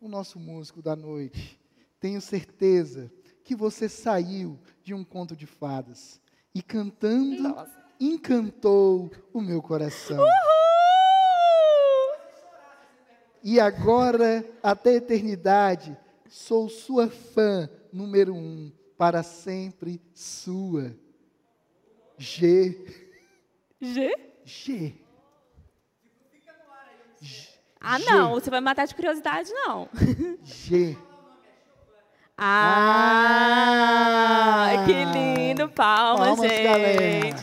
[0.00, 1.58] o nosso músico da noite.
[1.98, 3.10] Tenho certeza
[3.42, 6.20] que você saiu de um conto de fadas
[6.54, 7.84] e cantando Nossa.
[7.98, 10.18] encantou o meu coração.
[10.18, 10.30] Uhul!
[13.42, 15.96] E agora, até a eternidade,
[16.28, 18.70] sou sua fã número um,
[19.00, 20.94] para sempre sua.
[22.18, 22.84] G.
[23.80, 24.14] G?
[24.44, 24.94] G.
[27.80, 28.04] Ah, G.
[28.04, 28.34] não.
[28.34, 29.88] Você vai me matar de curiosidade, não.
[30.44, 30.98] G.
[32.42, 34.84] Ah, Ah.
[34.86, 35.68] que lindo.
[35.68, 36.62] Palmas, Palmas, gente.
[36.64, 37.36] galera.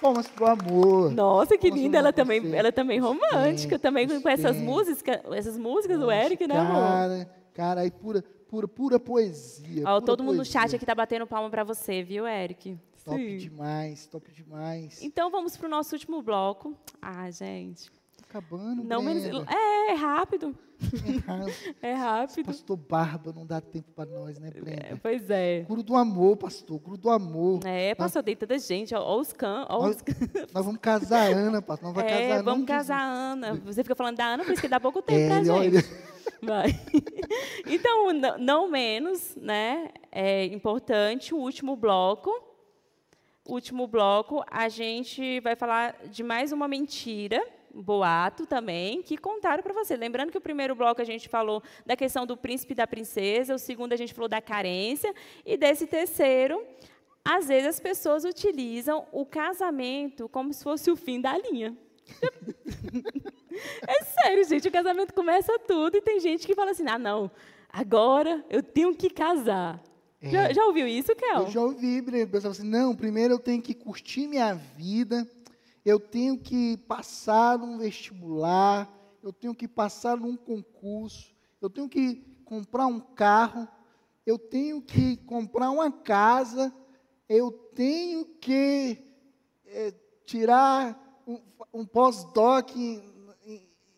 [0.00, 1.10] Palmas pro amor.
[1.10, 1.98] Nossa, que Palmas linda.
[1.98, 3.76] Ela também, ela também romântica.
[3.76, 6.80] Também com essas músicas, essas músicas do Eric, né, amor?
[6.80, 9.82] Cara, cara, aí pura, pura, pura poesia.
[9.86, 10.60] Ó, pura todo mundo no poesia.
[10.62, 12.78] chat aqui tá batendo palma pra você, viu, Eric?
[13.04, 13.36] Top Sim.
[13.36, 15.02] demais, top demais.
[15.02, 16.76] Então vamos pro nosso último bloco.
[17.00, 17.90] Ah, gente.
[18.30, 19.24] Tá acabando, Não menos.
[19.48, 20.54] É, é rápido.
[21.06, 21.50] Errado.
[21.82, 22.46] É rápido.
[22.46, 25.00] Pastor Barba, não dá tempo para nós, né, É, Brenda?
[25.02, 25.64] pois é.
[25.66, 27.60] Curo do amor, pastor, curo do amor.
[27.66, 28.94] É, pastor, tem tanta gente.
[28.94, 29.34] Ó, ó os
[29.68, 30.14] ó Nós, os can.
[30.54, 31.86] nós vamos casar a Ana, pastor.
[31.88, 32.42] Nós vamos casar É, a Ana.
[32.42, 33.54] vamos casar a Ana.
[33.64, 35.76] Você fica falando da Ana, por isso que dá pouco tempo É, pra gente.
[35.76, 36.08] ele-
[36.42, 36.68] Vai.
[37.66, 39.88] Então, não menos, né?
[40.12, 42.30] É importante o último bloco.
[43.44, 47.42] O último bloco, a gente vai falar de mais uma mentira,
[47.74, 49.96] boato também, que contaram para você.
[49.96, 53.54] Lembrando que o primeiro bloco a gente falou da questão do príncipe e da princesa,
[53.54, 55.14] o segundo a gente falou da carência,
[55.44, 56.64] e desse terceiro,
[57.24, 61.76] às vezes as pessoas utilizam o casamento como se fosse o fim da linha.
[63.88, 67.28] É sério, gente, o casamento começa tudo e tem gente que fala assim: ah, não,
[67.68, 69.82] agora eu tenho que casar.
[70.20, 71.42] Já, já ouviu isso, Kel?
[71.42, 72.24] Eu já ouvi, Breno.
[72.24, 75.24] O pessoal fala assim, não, primeiro eu tenho que curtir minha vida,
[75.88, 82.16] eu tenho que passar num vestibular, eu tenho que passar num concurso, eu tenho que
[82.44, 83.66] comprar um carro,
[84.26, 86.72] eu tenho que comprar uma casa,
[87.28, 88.98] eu tenho que
[89.66, 89.94] eh,
[90.26, 91.40] tirar um,
[91.72, 92.70] um pós-doc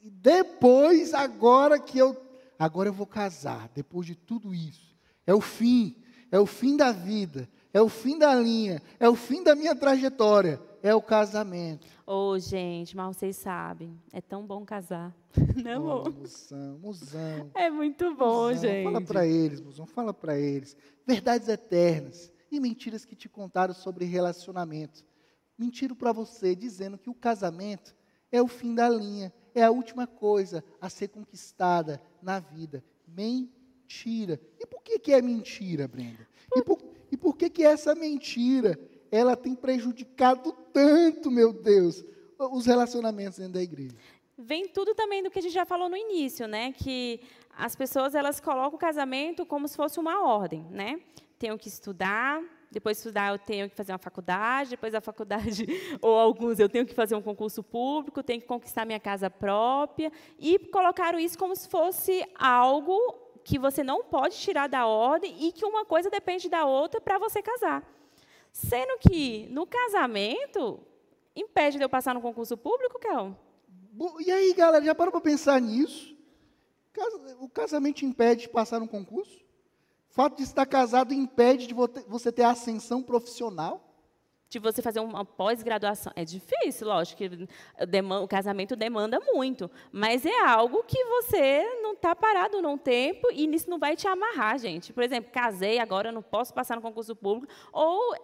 [0.02, 2.16] depois, agora que eu,
[2.58, 4.96] agora eu vou casar, depois de tudo isso.
[5.26, 5.96] É o fim,
[6.30, 9.74] é o fim da vida, é o fim da linha, é o fim da minha
[9.74, 11.86] trajetória, é o casamento.
[12.06, 15.14] Ô, gente, mas vocês sabem, é tão bom casar.
[15.62, 16.14] Né, Oh, amor?
[16.18, 17.50] musão, musão.
[17.54, 18.62] É muito bom, musão.
[18.62, 18.84] gente.
[18.84, 20.76] Fala para eles, musão, fala para eles.
[21.06, 25.04] Verdades eternas e mentiras que te contaram sobre relacionamento.
[25.56, 27.94] Mentiram para você dizendo que o casamento
[28.32, 32.82] é o fim da linha, é a última coisa a ser conquistada na vida.
[33.06, 34.40] Mentira.
[34.58, 36.26] E por que, que é mentira, Brenda?
[36.56, 36.78] E por,
[37.12, 38.78] e por que, que essa mentira
[39.10, 42.04] ela tem prejudicado tanto, meu Deus,
[42.38, 43.96] os relacionamentos dentro da igreja?
[44.38, 46.72] Vem tudo também do que a gente já falou no início, né?
[46.72, 47.20] Que
[47.56, 51.00] as pessoas elas colocam o casamento como se fosse uma ordem, né?
[51.38, 55.66] Tenho que estudar, depois de estudar eu tenho que fazer uma faculdade, depois da faculdade,
[56.00, 60.10] ou alguns eu tenho que fazer um concurso público, tenho que conquistar minha casa própria,
[60.38, 62.96] e colocaram isso como se fosse algo
[63.44, 67.18] que você não pode tirar da ordem e que uma coisa depende da outra para
[67.18, 67.84] você casar.
[68.52, 70.80] Sendo que no casamento
[71.34, 73.36] impede de eu passar no concurso público, Kel?
[74.20, 76.16] E aí, galera, já parou para pensar nisso?
[77.38, 79.38] O casamento impede de passar um concurso?
[80.10, 83.89] O fato de estar casado impede de vo- você ter ascensão profissional?
[84.50, 86.12] De você fazer uma pós-graduação.
[86.16, 87.48] É difícil, lógico, que
[88.20, 93.46] o casamento demanda muito, mas é algo que você não está parado num tempo e
[93.46, 94.92] nisso não vai te amarrar, gente.
[94.92, 98.16] Por exemplo, casei, agora não posso passar no concurso público, ou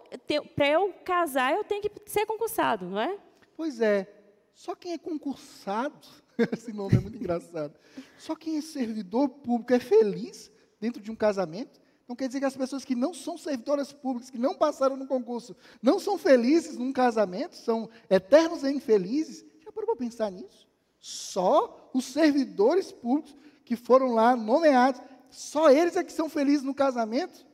[0.53, 3.17] para eu casar eu tenho que ser concursado, não é?
[3.55, 4.05] Pois é,
[4.53, 6.07] só quem é concursado,
[6.51, 7.73] esse nome é muito engraçado,
[8.17, 11.79] só quem é servidor público é feliz dentro de um casamento?
[12.07, 15.05] Não quer dizer que as pessoas que não são servidoras públicas, que não passaram no
[15.07, 19.45] concurso, não são felizes num casamento, são eternos e infelizes?
[19.63, 20.67] Já parou para pensar nisso?
[20.99, 23.35] Só os servidores públicos
[23.65, 27.45] que foram lá nomeados, só eles é que são felizes no casamento?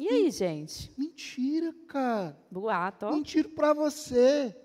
[0.00, 0.90] E aí, gente?
[0.96, 2.36] Mentira, cara.
[2.50, 3.12] Boato, ó.
[3.12, 4.56] Mentir para você.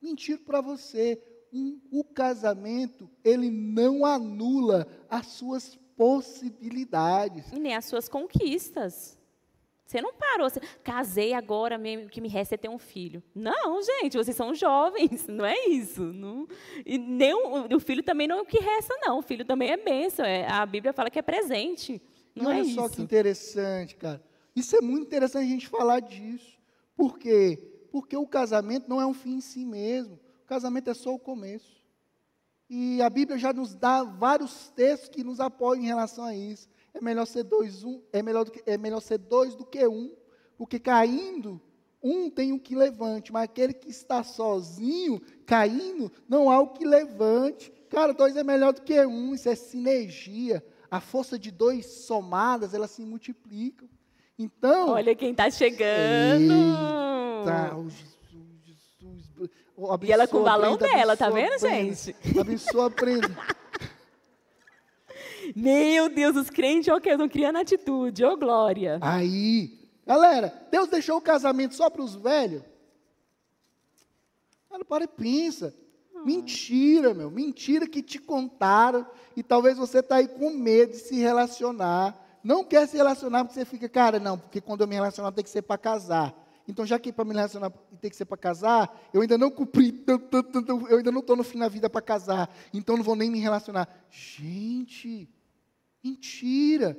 [0.00, 1.22] Mentir para você.
[1.52, 7.52] Um- o casamento, ele não anula as suas possibilidades.
[7.52, 9.18] E nem as suas conquistas.
[9.86, 13.20] Você não parou, você, casei agora, me- o que me resta é ter um filho.
[13.34, 16.00] Não, gente, vocês são jovens, não é isso.
[16.12, 16.46] Não,
[16.86, 19.18] e nem o, o filho também não é o que resta, não.
[19.18, 20.24] O filho também é bênção.
[20.24, 22.00] é- a Bíblia fala que é presente.
[22.36, 22.74] E Não é olha isso.
[22.76, 24.22] só que interessante, cara.
[24.54, 26.56] Isso é muito interessante a gente falar disso.
[26.96, 27.58] Por quê?
[27.90, 30.14] Porque o casamento não é um fim em si mesmo.
[30.44, 31.79] O casamento é só o começo.
[32.72, 36.68] E a Bíblia já nos dá vários textos que nos apoiam em relação a isso.
[36.94, 39.84] É melhor ser dois, um, é melhor, do que, é melhor ser dois do que
[39.88, 40.14] um.
[40.56, 41.60] Porque caindo,
[42.00, 46.86] um tem o que levante, mas aquele que está sozinho, caindo, não há o que
[46.86, 47.72] levante.
[47.88, 50.64] Cara, dois é melhor do que um, isso é sinergia.
[50.88, 53.88] A força de dois somadas, elas se multiplicam.
[54.38, 56.52] Então, Olha quem está chegando.
[56.52, 57.90] Eita, o
[59.82, 61.94] Oh, E ela com o abençoa balão Brenda, dela, tá abençoa vendo, Brenda.
[61.94, 62.16] gente?
[62.38, 63.28] Abençoa a Brenda.
[65.56, 68.98] Meu Deus, os crentes, ó, que estão criando atitude, ô glória.
[69.00, 72.62] Aí, galera, Deus deixou o casamento só para os velhos?
[74.68, 75.74] Cara, para e pensa.
[76.24, 77.30] Mentira, meu.
[77.30, 79.06] Mentira que te contaram.
[79.36, 82.14] E talvez você está aí com medo de se relacionar.
[82.44, 85.42] Não quer se relacionar porque você fica, cara, não, porque quando eu me relacionar tem
[85.42, 86.34] que ser para casar.
[86.68, 90.04] Então, já que para me relacionar tem que ser para casar, eu ainda não cumpri,
[90.06, 92.48] eu ainda não estou no fim da vida para casar.
[92.72, 93.88] Então, não vou nem me relacionar.
[94.10, 95.28] Gente,
[96.02, 96.96] mentira.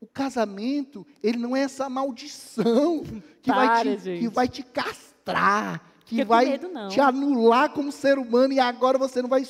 [0.00, 3.02] O casamento, ele não é essa maldição
[3.42, 4.20] que, Para, vai, te, gente.
[4.20, 8.96] que vai te castrar, que Fica vai medo, te anular como ser humano e agora
[8.96, 9.46] você não vai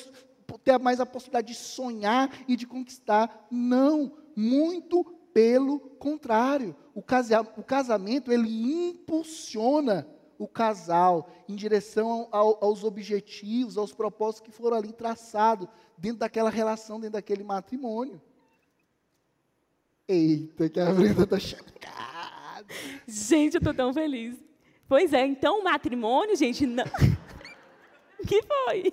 [0.64, 3.46] ter mais a possibilidade de sonhar e de conquistar.
[3.50, 6.74] Não, muito pelo contrário.
[6.94, 8.48] O, casa, o casamento, ele
[8.90, 10.06] impulsiona
[10.38, 15.68] o casal em direção ao- aos objetivos, aos propósitos que foram ali traçados
[15.98, 18.20] dentro daquela relação, dentro daquele matrimônio.
[20.08, 22.66] Eita, que a Brenda tá chocada.
[23.06, 24.36] Gente, eu tô tão feliz.
[24.88, 26.84] Pois é, então o matrimônio, gente, não.
[28.26, 28.92] que foi?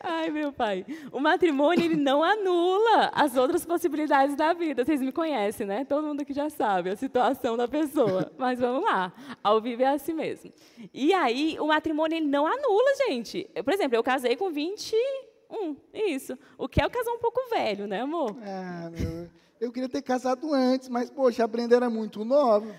[0.00, 0.84] Ai, meu pai.
[1.12, 4.84] O matrimônio, ele não anula as outras possibilidades da vida.
[4.84, 5.84] Vocês me conhecem, né?
[5.84, 8.32] Todo mundo aqui já sabe a situação da pessoa.
[8.38, 9.12] Mas vamos lá.
[9.42, 10.52] Ao vivo é assim mesmo.
[10.92, 13.48] E aí, o matrimônio, ele não anula, gente.
[13.64, 15.76] Por exemplo, eu casei com 21.
[15.92, 16.38] Isso.
[16.56, 18.36] O que é o casal um pouco velho, né, amor?
[18.42, 19.28] Ah, meu,
[19.60, 22.74] eu queria ter casado antes, mas, poxa, a Brenda era muito nova.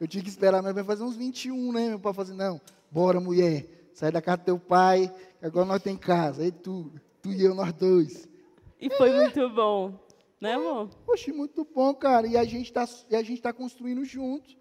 [0.00, 1.88] Eu tinha que esperar minha mãe fazer uns 21, né?
[1.90, 2.60] Meu pai fazer, não,
[2.90, 5.12] bora, mulher, sai da casa do teu pai,
[5.46, 6.42] agora nós tem casa.
[6.42, 6.92] Aí tu,
[7.22, 8.28] tu e eu, nós dois.
[8.80, 9.98] E foi muito bom.
[10.40, 10.88] Né, amor?
[11.06, 12.26] Poxa, muito bom, cara.
[12.26, 14.56] E a gente tá, e a gente tá construindo junto.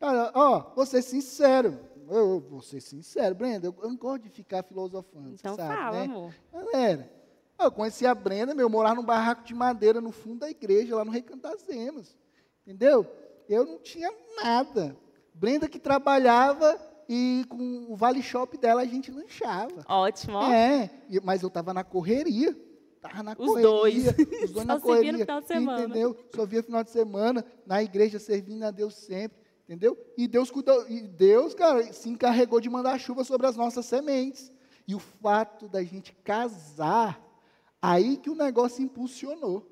[0.00, 1.78] Cara, ó, vou ser sincero.
[2.10, 5.98] Eu vou ser sincero, Brenda, eu, eu não gosto de ficar filosofando, Então sabe, fala,
[5.98, 6.04] né?
[6.04, 6.34] amor.
[6.50, 7.12] Galera,
[7.60, 10.96] eu conheci a Brenda, meu, eu morava num barraco de madeira no fundo da igreja,
[10.96, 12.16] lá no Recanto das Emas.
[12.66, 13.06] Entendeu?
[13.46, 14.10] Eu não tinha
[14.42, 14.96] nada.
[15.34, 19.84] Brenda que trabalhava e com o Vale Shop dela a gente lanchava.
[19.88, 20.42] Ótimo.
[20.42, 20.90] É,
[21.22, 22.56] mas eu tava na correria.
[23.00, 23.62] Tava na Os correria.
[23.70, 24.06] dois.
[24.08, 25.12] Os dois Só na correria.
[25.12, 25.84] no final de semana.
[25.84, 26.16] Entendeu?
[26.34, 29.38] Só via final de semana, na igreja, servindo a Deus sempre.
[29.64, 29.96] Entendeu?
[30.16, 34.50] E Deus cuidou, e Deus, cara, se encarregou de mandar chuva sobre as nossas sementes.
[34.86, 37.22] E o fato da gente casar,
[37.80, 39.70] aí que o negócio impulsionou.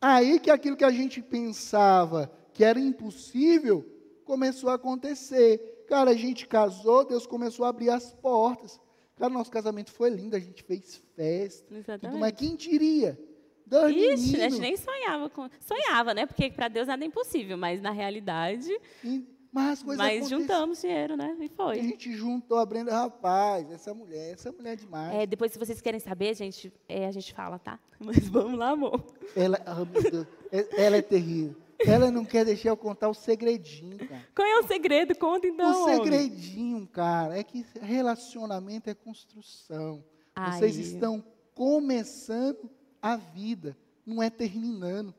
[0.00, 3.84] Aí que aquilo que a gente pensava que era impossível
[4.24, 5.77] começou a acontecer.
[5.88, 8.80] Cara, a gente casou, Deus começou a abrir as portas.
[9.16, 11.66] Cara, nosso casamento foi lindo, a gente fez festa.
[11.66, 12.20] Tudo Exatamente.
[12.20, 12.34] mais.
[12.36, 13.18] Quem diria?
[13.66, 15.48] Dois Ixi, a gente nem sonhava com.
[15.60, 16.24] Sonhava, né?
[16.26, 18.70] Porque para Deus nada é impossível, mas na realidade,
[19.04, 21.34] E- Mas mas juntamos dinheiro, né?
[21.40, 21.82] E A foi.
[21.82, 25.14] gente juntou a Brenda, rapaz, essa mulher, essa mulher é demais.
[25.16, 27.78] É, depois, se vocês querem saber, gente, é, a gente fala, tá?
[27.98, 29.04] Mas vamos lá, amor.
[29.34, 29.58] Ela,
[30.52, 31.56] é- ela é terrível.
[31.78, 34.17] Ela não quer deixar eu contar o segredinho, cara.
[34.38, 35.16] Qual é o segredo?
[35.16, 35.82] Conta então.
[35.82, 40.04] o segredinho, cara, é que relacionamento é construção.
[40.52, 40.82] Vocês Ai.
[40.82, 41.24] estão
[41.56, 42.70] começando
[43.02, 43.76] a vida,
[44.06, 45.12] não é terminando.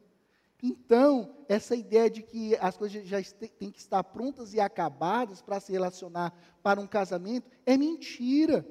[0.64, 3.22] Então, essa ideia de que as coisas já
[3.60, 8.66] têm que estar prontas e acabadas para se relacionar para um casamento é mentira.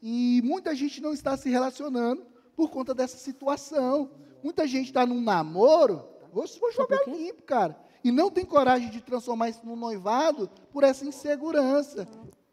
[0.00, 2.26] E muita gente não está se relacionando
[2.56, 4.12] por conta dessa situação.
[4.42, 9.00] Muita gente está num namoro, vou, vou jogar limpo, cara, e não tem coragem de
[9.00, 12.06] transformar isso num noivado por essa insegurança.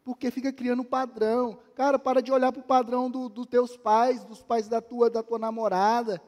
[0.04, 1.58] Porque fica criando um padrão.
[1.74, 5.10] Cara, para de olhar para o padrão do- dos teus pais, dos pais da tua,
[5.10, 6.20] da tua namorada.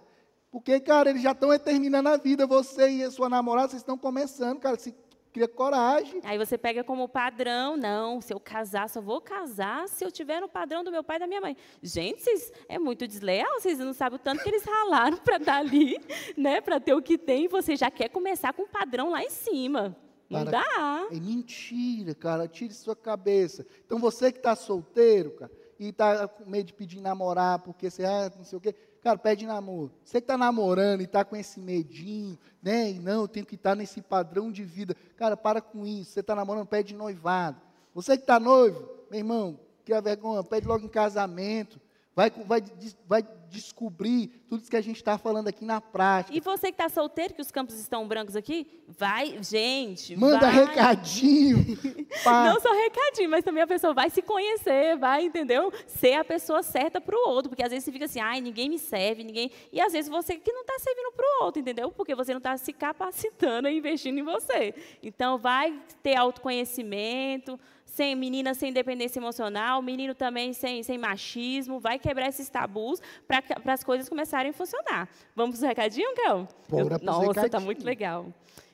[0.51, 2.47] Porque, cara, eles já estão terminando a vida.
[2.47, 4.79] Você e a sua namorada, vocês estão começando, cara.
[4.79, 4.95] Se
[5.33, 6.21] cria coragem.
[6.25, 10.41] Aí você pega como padrão, não, se eu casar, só vou casar se eu tiver
[10.41, 11.57] no padrão do meu pai e da minha mãe.
[11.83, 15.57] Gente, vocês, é muito desleal, vocês não sabem o tanto que eles ralaram para dar
[15.59, 15.97] ali,
[16.37, 19.23] né, para ter o que tem, e você já quer começar com o padrão lá
[19.23, 19.97] em cima.
[20.29, 21.09] Não Para- dá.
[21.11, 22.47] É mentira, cara.
[22.47, 23.67] Tire sua cabeça.
[23.85, 28.05] Então você que está solteiro, cara, e está com medo de pedir namorar, porque você,
[28.05, 28.73] ah, não sei o quê.
[29.03, 29.91] Cara, pede namoro.
[30.05, 32.91] Você que está namorando e está com esse medinho, né?
[32.91, 34.95] E não, eu tenho que estar nesse padrão de vida.
[35.17, 36.13] Cara, para com isso.
[36.13, 37.61] Você está namorando, pede noivado.
[37.95, 41.81] Você que está noivo, meu irmão, cria vergonha, pede logo em casamento.
[42.21, 42.63] Vai, vai,
[43.09, 46.37] vai descobrir tudo isso que a gente está falando aqui na prática.
[46.37, 50.67] E você que está solteiro, que os campos estão brancos aqui, vai, gente, Manda vai.
[50.67, 51.57] recadinho.
[52.27, 55.73] Não só recadinho, mas também a pessoa vai se conhecer, vai, entendeu?
[55.87, 57.49] Ser a pessoa certa para o outro.
[57.49, 59.51] Porque às vezes você fica assim, ai, ninguém me serve, ninguém.
[59.73, 61.91] E às vezes você que não está servindo para o outro, entendeu?
[61.91, 64.75] Porque você não está se capacitando e investindo em você.
[65.03, 67.59] Então, vai ter autoconhecimento,
[67.91, 73.43] sem menina sem independência emocional, menino também sem, sem machismo, vai quebrar esses tabus para
[73.75, 75.09] as coisas começarem a funcionar.
[75.37, 76.49] Vamos para os recadinhos, Kel?
[76.69, 77.65] Bora Eu- Nossa, tá recadinhos.
[77.65, 78.27] muito legal.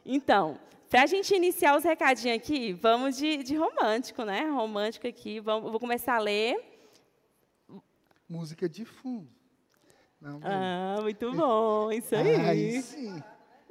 [0.05, 0.59] Então,
[0.89, 4.45] Para a gente iniciar os recadinhos aqui, vamos de, de romântico, né?
[4.49, 5.41] Romântico aqui.
[5.41, 6.57] Vamos, vou começar a ler.
[8.29, 9.29] Música de fundo.
[10.21, 12.35] Não, ah, muito bom, isso aí.
[12.37, 13.23] Aí sim.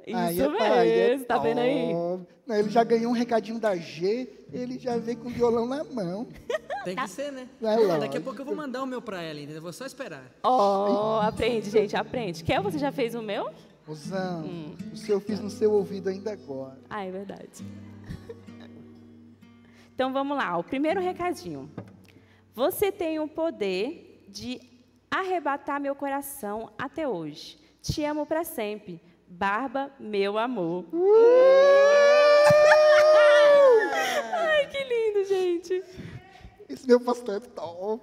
[0.06, 1.92] Isso aí é, mesmo, é tá vendo aí?
[2.46, 5.82] Não, ele já ganhou um recadinho da G, ele já veio com o violão na
[5.82, 6.28] mão.
[6.84, 7.48] Tem que ser, né?
[7.60, 9.60] É Daqui a pouco eu vou mandar o meu pra ela, entendeu?
[9.60, 10.30] Vou só esperar.
[10.44, 12.44] Ó, oh, aprende, gente, aprende.
[12.44, 13.50] Quer você já fez o meu?
[13.84, 14.76] Mozão, hum.
[14.92, 16.78] o seu eu fiz no seu ouvido ainda agora.
[16.88, 17.64] Ah, é verdade.
[19.94, 21.70] Então vamos lá, o primeiro recadinho.
[22.54, 24.60] Você tem o poder de
[25.10, 27.58] arrebatar meu coração até hoje.
[27.80, 29.00] Te amo para sempre.
[29.28, 30.84] Barba, meu amor.
[30.92, 30.96] Uh!
[34.34, 35.82] Ai, que lindo, gente.
[36.68, 38.02] Esse meu pastor é top.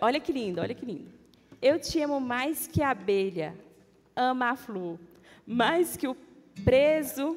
[0.00, 1.08] Olha que lindo, olha que lindo.
[1.60, 3.54] Eu te amo mais que a abelha
[4.14, 4.98] ama a flor,
[5.46, 6.16] mais que o
[6.64, 7.36] preso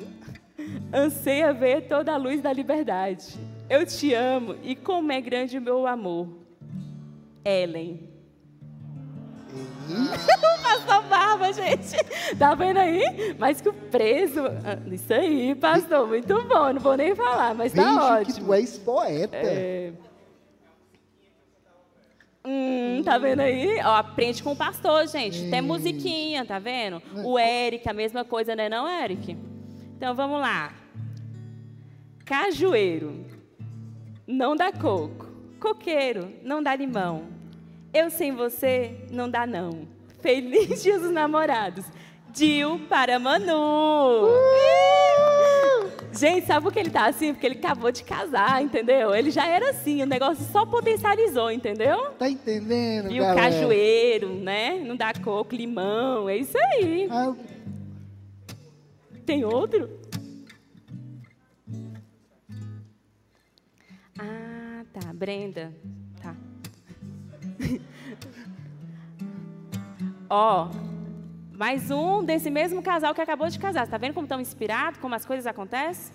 [0.94, 3.40] anseia ver toda a luz da liberdade.
[3.70, 6.28] Eu te amo e como é grande o meu amor.
[7.44, 8.11] Ellen.
[10.64, 11.96] pastor Barba, gente.
[12.38, 13.36] Tá vendo aí?
[13.38, 14.42] Mas que o preso.
[14.64, 16.08] Ah, isso aí, pastor.
[16.08, 16.74] Muito bom.
[16.74, 18.34] Não vou nem falar, mas tá Vejo ótimo.
[18.34, 19.36] que tu és poeta.
[19.36, 19.94] É...
[22.44, 23.80] Hum, tá vendo aí?
[23.84, 25.50] Ó, aprende com o pastor, gente.
[25.50, 27.02] Tem musiquinha, tá vendo?
[27.24, 29.38] O Eric, a mesma coisa, né, não, Eric?
[29.96, 30.74] Então vamos lá.
[32.26, 33.26] Cajueiro,
[34.26, 35.28] não dá coco.
[35.60, 37.41] Coqueiro, não dá limão.
[37.94, 39.88] Eu sem você, não dá não.
[40.22, 41.86] Feliz dia dos namorados.
[42.30, 44.28] Dil para Manu.
[44.28, 44.92] Uh!
[46.14, 47.34] Gente, sabe por que ele tá assim?
[47.34, 49.14] Porque ele acabou de casar, entendeu?
[49.16, 52.12] Ele já era assim, o negócio só potencializou, entendeu?
[52.12, 54.82] Tá entendendo, E o cajueiro, né?
[54.86, 57.08] Não dá coco, limão, é isso aí.
[57.10, 57.34] Ah.
[59.26, 59.90] Tem outro?
[64.20, 65.14] Ah, tá.
[65.14, 65.74] Brenda.
[70.30, 70.70] Ó,
[71.54, 73.84] mais um desse mesmo casal que acabou de casar.
[73.84, 76.14] Está vendo como estão inspirados, como as coisas acontecem?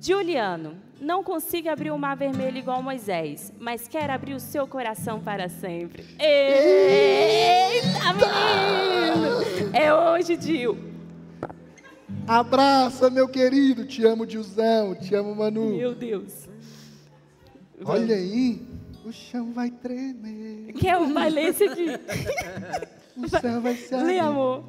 [0.00, 5.20] Juliano, não consigo abrir o mar vermelho igual Moisés, mas quer abrir o seu coração
[5.20, 6.04] para sempre.
[6.18, 9.38] Eita, menino!
[9.72, 10.78] É hoje, Gil.
[12.26, 13.86] Abraça, meu querido.
[13.86, 14.94] Te amo, Dilzão.
[14.94, 15.76] Te amo, Manu.
[15.76, 16.46] Meu Deus.
[17.84, 18.67] Olha aí.
[19.08, 20.74] O chão vai tremer.
[20.74, 21.86] Quer vai ler esse aqui?
[23.16, 24.06] O céu vai se abrir.
[24.06, 24.62] Lê, amor.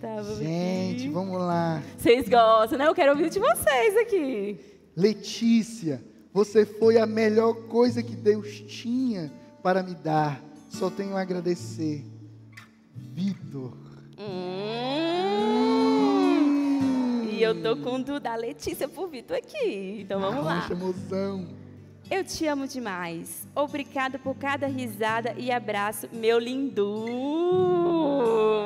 [0.00, 1.10] Tá, Gente, aqui.
[1.10, 1.82] vamos lá.
[1.98, 2.88] Vocês gostam, né?
[2.88, 4.58] Eu quero ouvir de vocês aqui.
[4.96, 6.02] Letícia,
[6.32, 9.30] você foi a melhor coisa que Deus tinha
[9.62, 10.42] para me dar.
[10.70, 12.02] Só tenho a agradecer.
[12.94, 13.76] Vitor.
[14.18, 14.80] Hum.
[17.30, 20.00] E eu tô com o da Letícia por Vitor aqui.
[20.00, 20.74] Então vamos ah, lá.
[20.74, 21.59] Mozão.
[22.10, 23.46] Eu te amo demais.
[23.54, 27.06] Obrigado por cada risada e abraço, meu lindo.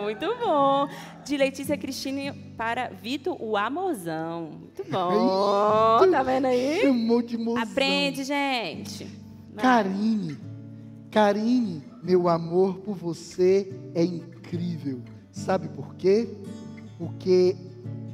[0.03, 0.89] Muito bom.
[1.27, 4.53] De Letícia Cristine para Vitor, o amorzão.
[4.61, 6.01] Muito bom.
[6.01, 6.81] Eita, tá vendo aí?
[6.81, 7.63] Chamou de mozão.
[7.63, 9.07] Aprende, gente.
[9.59, 10.39] Karine,
[11.11, 15.03] Karine, meu amor por você é incrível.
[15.31, 16.29] Sabe por quê?
[16.97, 17.55] Porque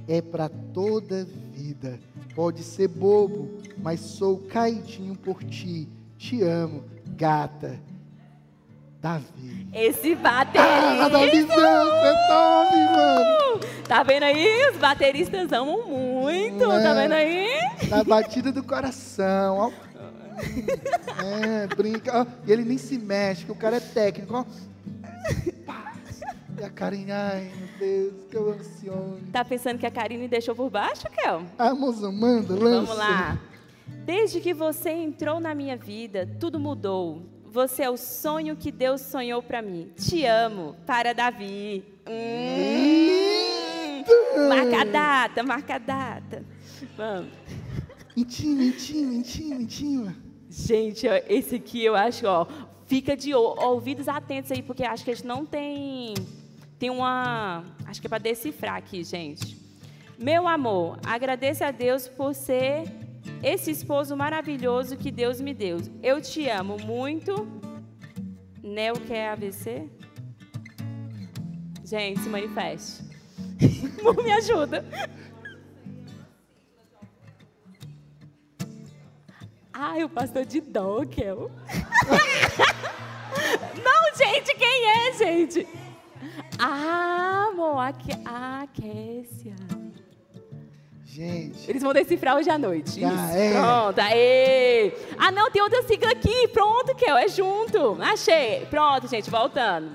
[0.08, 2.00] é para toda vida.
[2.40, 5.86] Pode ser bobo, mas sou caidinho por ti.
[6.16, 7.78] Te amo, gata.
[8.98, 9.68] Davi.
[9.74, 11.04] Esse baterista.
[11.04, 13.60] Ah, Davizão, é top, mano.
[13.86, 14.70] Tá vendo aí?
[14.70, 16.66] Os bateristas amam muito.
[16.66, 17.46] Tá é, tá vendo aí?
[17.90, 19.70] Na batida do coração, ó.
[21.22, 22.22] É, brinca.
[22.22, 24.46] Ó, e ele nem se mexe, que o cara é técnico, ó.
[26.60, 29.18] E a Karine, ai meu Deus, que eu ansioso.
[29.32, 31.42] Tá pensando que a Karine deixou por baixo, Kel?
[31.56, 32.82] Ah, moça, manda, lança.
[32.82, 33.40] Vamos lá.
[34.04, 37.22] Desde que você entrou na minha vida, tudo mudou.
[37.46, 39.90] Você é o sonho que Deus sonhou para mim.
[39.96, 41.82] Te amo, para Davi.
[42.06, 43.30] Hum.
[44.46, 46.44] Marca a data, marca a data.
[46.94, 47.32] Vamos.
[48.14, 50.14] Intima, intima, intima, intima.
[50.50, 52.46] Gente, esse aqui eu acho, ó,
[52.84, 56.12] fica de ouvidos atentos aí, porque acho que a gente não tem
[56.80, 57.62] tem uma.
[57.84, 59.60] Acho que é para decifrar aqui, gente.
[60.18, 62.84] Meu amor, agradeço a Deus por ser
[63.42, 65.76] esse esposo maravilhoso que Deus me deu.
[66.02, 67.46] Eu te amo muito.
[68.62, 69.90] Neo quer AVC?
[71.84, 73.02] Gente, se manifeste.
[74.24, 74.82] me ajuda.
[79.70, 81.50] Ai, o pastor de Dokel.
[83.84, 85.68] Não, gente, quem é, gente?
[86.62, 87.94] Ah, amor, a,
[88.26, 88.66] a
[91.20, 91.68] gente.
[91.68, 93.02] Eles vão decifrar hoje à noite.
[93.02, 93.36] Isso.
[93.36, 93.52] é.
[93.52, 94.92] Pronto, aê!
[95.18, 96.48] Ah, não, tem outra sigla aqui.
[96.48, 98.00] Pronto, Kel, é junto.
[98.00, 98.66] Achei.
[98.66, 99.90] Pronto, gente, voltando.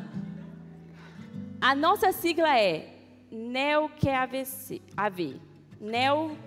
[1.59, 2.89] A nossa sigla é
[3.31, 4.81] NEOQAVC.
[4.95, 5.39] AV.
[5.79, 6.37] Neo...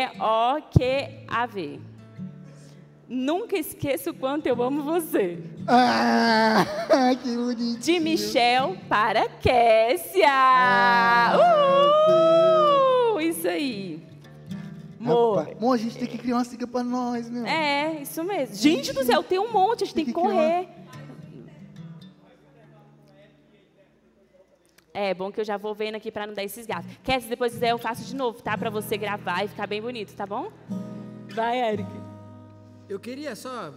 [3.09, 5.39] Nunca esqueço o quanto eu amo você.
[5.65, 6.65] Ah,
[7.23, 7.79] que bonitinho.
[7.79, 10.27] De Michel para Kessia.
[10.29, 11.37] Ah,
[13.13, 13.21] Uhul!
[13.21, 14.05] Isso aí.
[14.99, 15.47] Amor.
[15.57, 17.45] Amor, a gente tem que criar uma sigla pra nós, meu.
[17.45, 18.55] É, isso mesmo.
[18.55, 20.67] Gente do céu, tem um monte, a gente tem que Tem que correr.
[24.93, 26.91] É bom que eu já vou vendo aqui para não dar esses gastos.
[27.03, 28.57] Quer, se depois quiser, eu faço de novo, tá?
[28.57, 30.51] Para você gravar e ficar bem bonito, tá bom?
[31.33, 32.06] Vai, Eric.
[32.89, 33.73] Eu queria só.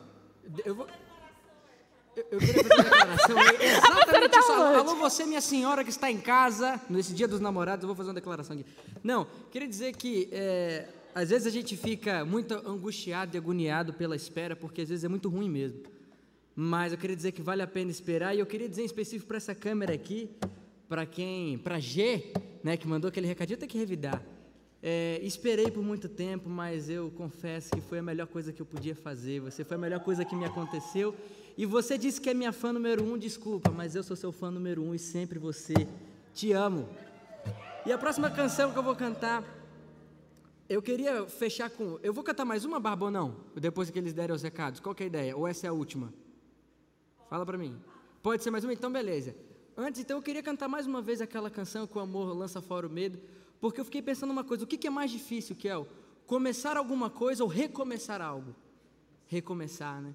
[0.64, 0.86] Eu vou.
[2.14, 3.36] Eu, eu queria fazer uma declaração.
[3.61, 4.52] Exatamente isso.
[4.52, 8.11] Alô, você, minha senhora que está em casa, nesse dia dos namorados, eu vou fazer
[8.11, 8.64] uma declaração aqui.
[9.02, 14.14] Não, queria dizer que é, às vezes a gente fica muito angustiado e agoniado pela
[14.14, 15.80] espera, porque às vezes é muito ruim mesmo.
[16.54, 19.26] Mas eu queria dizer que vale a pena esperar, e eu queria dizer em específico
[19.26, 20.30] para essa câmera aqui,
[20.88, 22.32] para quem, para G,
[22.62, 24.22] né, que mandou aquele recadinho, eu tenho que revidar.
[24.83, 28.66] É, esperei por muito tempo, mas eu confesso que foi a melhor coisa que eu
[28.66, 29.41] podia fazer.
[29.41, 31.14] Você foi a melhor coisa que me aconteceu.
[31.57, 34.51] E você disse que é minha fã número um, desculpa, mas eu sou seu fã
[34.51, 35.74] número um e sempre você.
[36.33, 36.89] Te amo.
[37.85, 39.45] E a próxima canção que eu vou cantar,
[40.68, 41.99] eu queria fechar com.
[42.03, 43.37] Eu vou cantar mais uma, Barba, ou não?
[43.55, 44.81] Depois que eles derem os recados.
[44.81, 45.37] Qual é a ideia?
[45.37, 46.12] Ou essa é a última?
[47.28, 47.76] Fala pra mim.
[48.22, 48.72] Pode ser mais uma?
[48.72, 49.35] Então, beleza.
[49.76, 52.87] Antes, então, eu queria cantar mais uma vez aquela canção que o amor lança fora
[52.87, 53.18] o medo,
[53.61, 55.86] porque eu fiquei pensando uma coisa: o que, é mais difícil, Kel?
[56.26, 58.54] Começar alguma coisa ou recomeçar algo?
[59.26, 60.14] Recomeçar, né?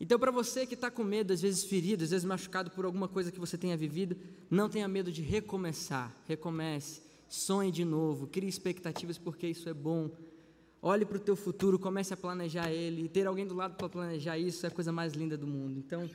[0.00, 3.06] Então, para você que está com medo, às vezes ferido, às vezes machucado por alguma
[3.06, 4.16] coisa que você tenha vivido,
[4.48, 6.14] não tenha medo de recomeçar.
[6.26, 10.10] Recomece, sonhe de novo, crie expectativas, porque isso é bom.
[10.80, 13.04] Olhe para o teu futuro, comece a planejar ele.
[13.04, 15.78] E ter alguém do lado para planejar isso é a coisa mais linda do mundo.
[15.78, 16.08] Então,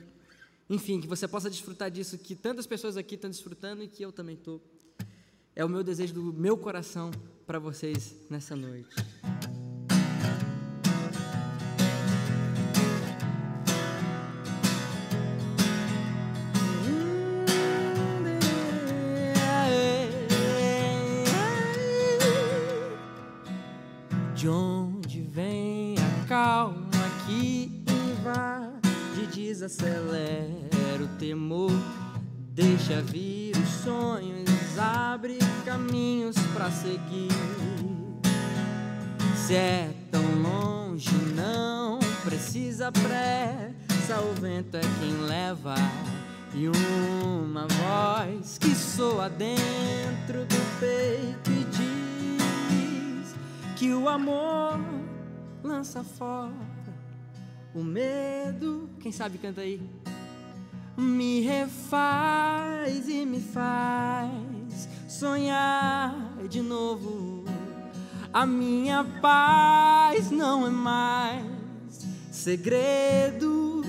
[0.68, 4.12] enfim, que você possa desfrutar disso, que tantas pessoas aqui estão desfrutando e que eu
[4.12, 4.60] também estou.
[5.58, 7.12] É o meu desejo do meu coração
[7.48, 8.94] para vocês nessa noite.
[24.36, 26.86] De onde vem a calma
[27.26, 31.72] que invade, desacelera o temor,
[32.52, 34.35] deixa vir os sonhos,
[35.26, 37.32] abre caminhos para seguir.
[39.36, 45.74] Se é tão longe, não precisa pressa, o vento é quem leva.
[46.54, 53.36] E uma voz que soa dentro do peito e diz
[53.76, 54.80] que o amor
[55.64, 56.54] lança fora
[57.74, 58.90] o medo.
[59.00, 59.82] Quem sabe canta aí?
[60.96, 64.55] Me refaz e me faz
[65.20, 66.14] sonhar
[66.50, 67.46] de novo.
[68.34, 71.46] A minha paz não é mais
[72.32, 73.82] segredo.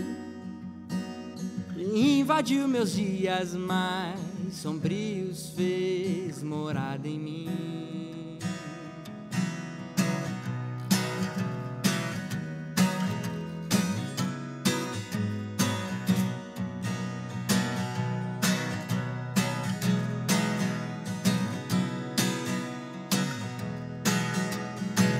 [1.76, 4.20] Invadiu meus dias mais
[4.52, 7.85] sombrios, fez morada em mim.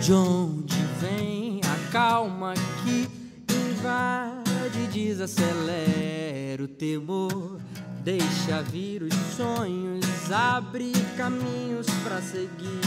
[0.07, 2.55] De onde vem a calma
[2.85, 3.09] que
[3.53, 7.59] invade, desacelera o temor,
[8.05, 12.79] deixa vir os sonhos, abre caminhos para seguir.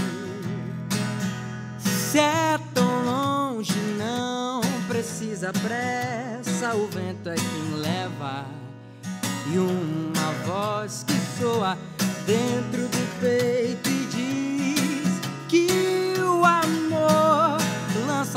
[1.78, 8.46] Se é tão longe, não precisa pressa, o vento é quem leva.
[9.52, 11.78] E uma voz que soa
[12.26, 15.20] dentro do peito e diz
[15.50, 15.79] que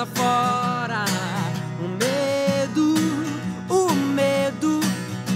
[0.02, 1.04] lança fora
[1.80, 2.94] o medo,
[3.68, 4.80] o medo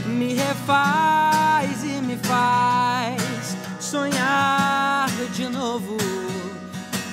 [0.06, 5.96] me refaz e me faz sonhar de novo.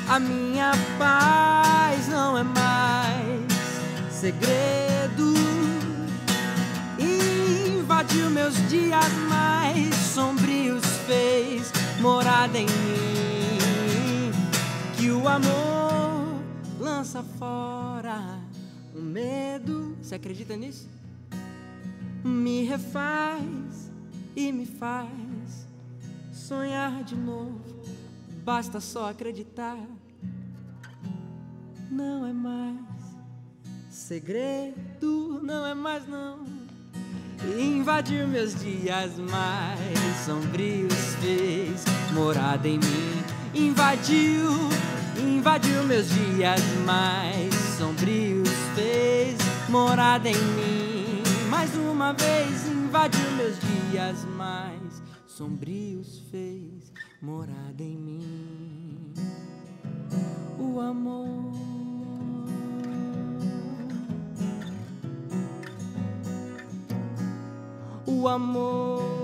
[0.08, 5.34] A minha paz não é mais segredo.
[7.00, 14.32] Invadiu meus dias mais sombrios, fez morada em mim.
[14.96, 15.73] Que o amor
[17.14, 18.40] lança fora
[18.96, 19.96] o medo.
[20.02, 20.90] Você acredita nisso?
[22.24, 23.92] Me refaz
[24.36, 25.68] e me faz
[26.32, 27.62] sonhar de novo,
[28.44, 29.78] basta só acreditar.
[31.92, 32.80] Não é mais
[33.90, 36.40] segredo, não é mais não.
[37.60, 41.84] Invadiu meus dias mais sombrios, fez
[42.14, 43.43] morada em mim.
[43.56, 44.50] Invadiu,
[45.16, 49.38] invadiu meus dias mais sombrios, fez
[49.70, 51.24] morada em mim.
[51.52, 59.14] Mais uma vez invadiu meus dias mais sombrios, fez morada em mim.
[60.58, 61.54] O amor.
[68.08, 69.23] O amor.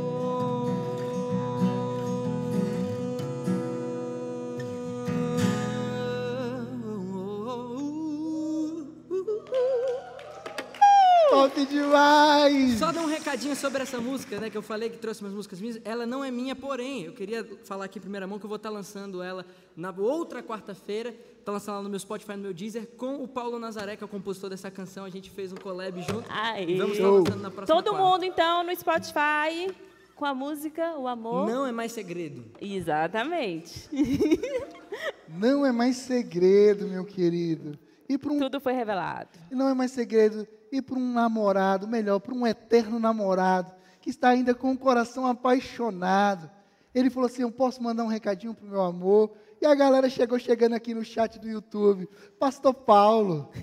[11.50, 12.78] Top demais!
[12.78, 14.52] Só dar um recadinho sobre essa música, né?
[14.52, 15.82] Que eu falei que trouxe umas músicas minhas.
[15.84, 18.58] Ela não é minha, porém, eu queria falar aqui em primeira mão que eu vou
[18.58, 19.44] estar lançando ela
[19.76, 21.12] na outra quarta-feira.
[21.44, 24.06] Tá lançando ela no meu Spotify, no meu Deezer, com o Paulo Nazaré, que é
[24.06, 25.06] o compositor dessa canção.
[25.06, 26.24] A gente fez um collab junto.
[26.30, 26.78] Aê.
[26.78, 28.06] Vamos estar lançando na próxima Todo quarta.
[28.08, 29.74] mundo, então, no Spotify,
[30.16, 31.50] com a música O Amor.
[31.50, 32.46] Não é mais segredo.
[32.62, 33.90] Exatamente.
[35.28, 37.78] Não é mais segredo, meu querido.
[38.08, 39.30] E para um Tudo foi revelado.
[39.52, 44.10] E não é mais segredo ir para um namorado, melhor, para um eterno namorado, que
[44.10, 46.50] está ainda com o coração apaixonado.
[46.94, 49.32] Ele falou assim: Eu posso mandar um recadinho para o meu amor?
[49.62, 52.08] E a galera chegou chegando aqui no chat do YouTube.
[52.40, 53.50] Pastor Paulo,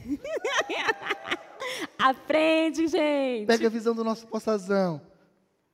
[1.98, 3.46] Aprende, gente.
[3.46, 5.00] pega a visão do nosso postazão.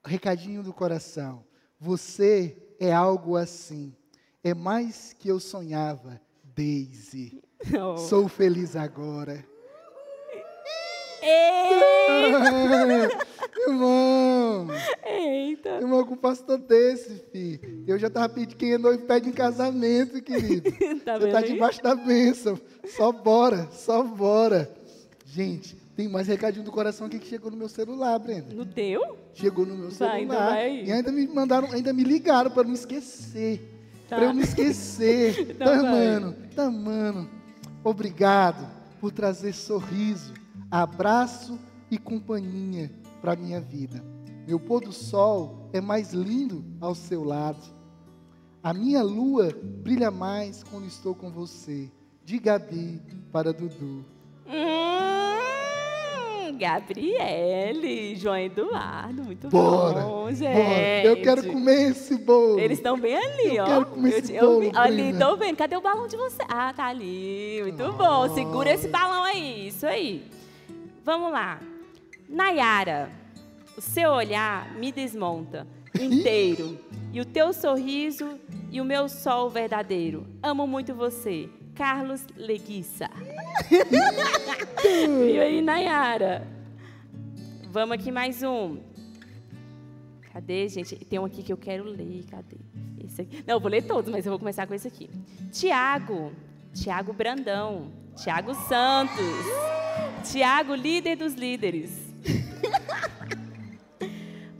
[0.05, 1.45] Recadinho do coração.
[1.79, 3.95] Você é algo assim.
[4.43, 7.43] É mais que eu sonhava, Daisy.
[7.81, 7.97] Oh.
[7.97, 9.47] Sou feliz agora.
[12.43, 13.19] Eita.
[13.69, 14.67] Irmão!
[15.07, 15.69] Eita.
[15.81, 17.85] Irmão, com um pastor desse, filho.
[17.87, 20.71] Eu já tava pedindo quem é noivo pede em casamento, querido.
[21.05, 21.53] Tá Você tá aí?
[21.53, 22.59] debaixo da bênção.
[22.97, 24.71] Só bora, só bora.
[25.27, 28.55] Gente, tem mais recadinho do coração aqui que chegou no meu celular, Brenda.
[28.55, 29.17] No teu?
[29.35, 30.51] Chegou no meu Vai, então celular.
[30.51, 30.85] vai aí.
[30.87, 33.61] E ainda me mandaram, ainda me ligaram para não esquecer.
[34.09, 34.17] Tá.
[34.17, 35.49] Para eu não esquecer.
[35.53, 35.91] Então tá, vai.
[35.91, 37.29] mano, tá, mano.
[37.85, 38.69] Obrigado
[39.01, 40.33] por trazer sorriso,
[40.73, 41.59] abraço
[41.91, 42.91] e companhia
[43.21, 44.03] para minha vida.
[44.49, 47.61] Meu pôr do sol é mais lindo ao seu lado.
[48.63, 51.91] A minha lua brilha mais quando estou com você.
[52.25, 54.03] De Gabi para Dudu.
[54.47, 54.53] Hum,
[56.59, 60.35] Gabriele, João Eduardo, muito Bora, bom, bora.
[60.35, 61.07] gente.
[61.07, 62.59] Eu quero comer esse bolo.
[62.61, 63.67] Eles estão bem ali, Eu ó.
[63.67, 65.27] quero comer esse te- eu bolo, ali, Bruna.
[65.27, 65.57] tô vendo.
[65.57, 66.43] Cadê o balão de você?
[66.49, 67.59] Ah, tá ali.
[67.63, 68.33] Muito bom.
[68.35, 69.69] Segura esse balão aí.
[69.69, 70.25] Isso aí.
[71.05, 71.61] Vamos lá.
[72.29, 73.11] Nayara,
[73.77, 75.67] o seu olhar me desmonta
[76.01, 76.79] inteiro.
[77.13, 78.39] e o teu sorriso
[78.71, 80.27] e o meu sol verdadeiro.
[80.43, 81.49] Amo muito você.
[81.75, 83.09] Carlos Leguiça.
[84.85, 86.47] e aí, Nayara?
[87.71, 88.79] Vamos aqui mais um.
[90.33, 90.95] Cadê, gente?
[90.97, 92.25] Tem um aqui que eu quero ler.
[92.31, 92.57] Cadê?
[93.05, 93.43] Esse aqui.
[93.47, 95.11] Não, eu vou ler todos, mas eu vou começar com esse aqui.
[95.51, 96.33] Tiago.
[96.75, 97.91] Tiago Brandão.
[98.17, 99.17] Tiago Santos.
[100.23, 101.91] Tiago, líder dos líderes.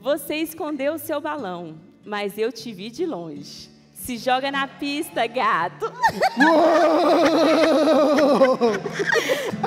[0.01, 3.71] Você escondeu o seu balão, mas eu te vi de longe.
[3.95, 5.87] Se joga na pista, gato.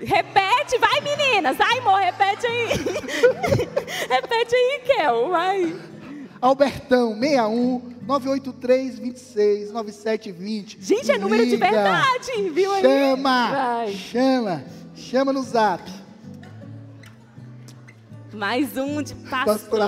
[0.00, 1.56] Repete, vai, meninas.
[1.56, 2.68] Vai, amor, repete aí.
[4.08, 5.28] repete aí, Kel.
[5.30, 5.76] Vai.
[6.40, 7.16] Albertão,
[8.06, 10.76] 61-983-26-9720.
[10.80, 11.68] Gente, é número de Liga.
[11.68, 12.82] verdade, viu aí?
[12.82, 13.92] Chama, Vai.
[13.92, 14.64] chama,
[14.94, 15.82] chama no zap.
[18.32, 19.80] Mais um de pastor.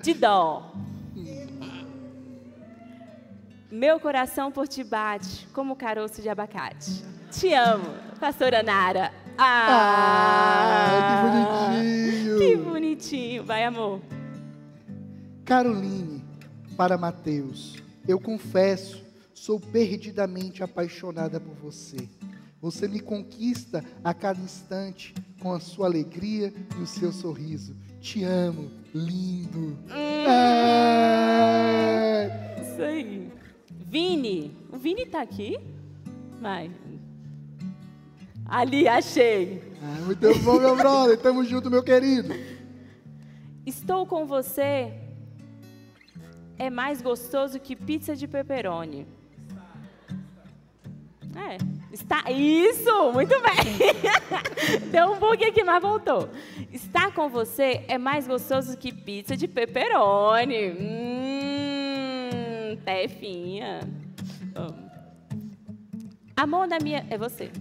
[0.00, 0.72] De dó.
[3.70, 7.02] Meu coração por ti bate como caroço de abacate.
[7.30, 9.12] Te amo, pastora Nara.
[9.36, 12.38] Ah, Ah, que bonitinho.
[12.38, 13.44] Que bonitinho.
[13.44, 14.00] Vai, amor.
[15.44, 16.24] Caroline,
[16.76, 17.76] para Mateus,
[18.06, 19.02] eu confesso,
[19.34, 21.96] sou perdidamente apaixonada por você.
[22.60, 27.76] Você me conquista a cada instante com a sua alegria e o seu sorriso.
[28.00, 29.78] Te amo, lindo.
[31.48, 32.30] Ai.
[32.62, 33.30] Isso aí.
[33.70, 34.56] Vini.
[34.72, 35.58] O Vini tá aqui?
[36.40, 36.70] Vai.
[38.48, 39.62] Ali, achei.
[39.82, 41.18] Ah, muito bom, meu brother.
[41.18, 42.32] Tamo junto, meu querido.
[43.66, 44.90] Estou com você
[46.58, 49.06] é mais gostoso que pizza de pepperoni?
[51.36, 51.58] É,
[51.92, 52.30] está.
[52.30, 53.12] Isso!
[53.12, 53.52] Muito bem!
[54.90, 56.28] Deu um bug aqui, mas voltou.
[56.72, 60.70] Estar com você é mais gostoso que pizza de pepperoni.
[60.70, 63.78] Hum, tefinha.
[64.56, 64.74] Oh.
[66.34, 67.06] Amor da minha.
[67.08, 67.52] É você.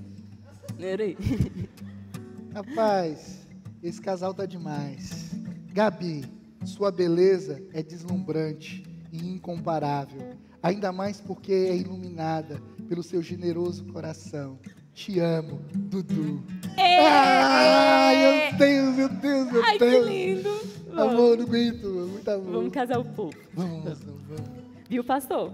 [2.53, 3.47] Rapaz,
[3.81, 5.31] esse casal tá demais.
[5.73, 6.23] Gabi,
[6.65, 14.59] sua beleza é deslumbrante e incomparável, ainda mais porque é iluminada pelo seu generoso coração.
[14.93, 16.43] Te amo, Dudu.
[16.75, 20.05] É, Ai, meu Deus, meu Deus, meu Ai, Deus.
[20.05, 20.49] que lindo.
[20.93, 22.51] Amor, aguento, muito amor.
[22.51, 23.37] Vamos casar o povo.
[23.53, 24.49] Vamos, vamos, vamos.
[24.89, 25.53] Viu, pastor?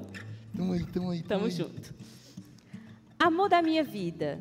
[0.56, 1.24] Tamo aí, tamo aí.
[1.24, 1.52] Tamo aí.
[1.52, 1.94] junto.
[3.20, 4.40] Amor da minha vida.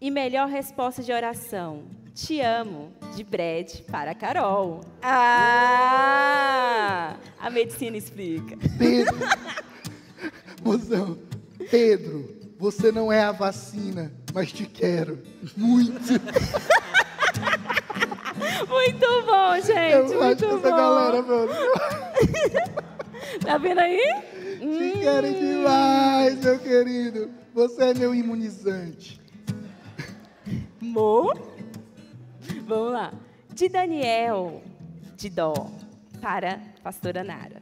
[0.00, 1.84] E melhor resposta de oração.
[2.14, 4.80] Te amo, de Brad para Carol.
[5.82, 6.36] Ah!
[7.40, 8.56] A medicina explica.
[8.78, 9.16] Pedro,
[10.62, 11.18] mozão,
[11.70, 15.18] Pedro, você não é a vacina, mas te quero
[15.56, 16.12] muito.
[18.68, 19.92] Muito bom, gente.
[19.92, 20.76] Eu muito que essa bom.
[20.76, 21.52] galera, mano,
[23.44, 24.00] Tá vendo aí?
[24.60, 27.30] te quero demais, meu querido.
[27.52, 29.20] Você é meu imunizante.
[30.94, 31.32] Mo.
[32.68, 33.12] Vamos lá.
[33.52, 34.62] De Daniel,
[35.16, 35.52] de Dó,
[36.20, 37.60] para Pastora Nara.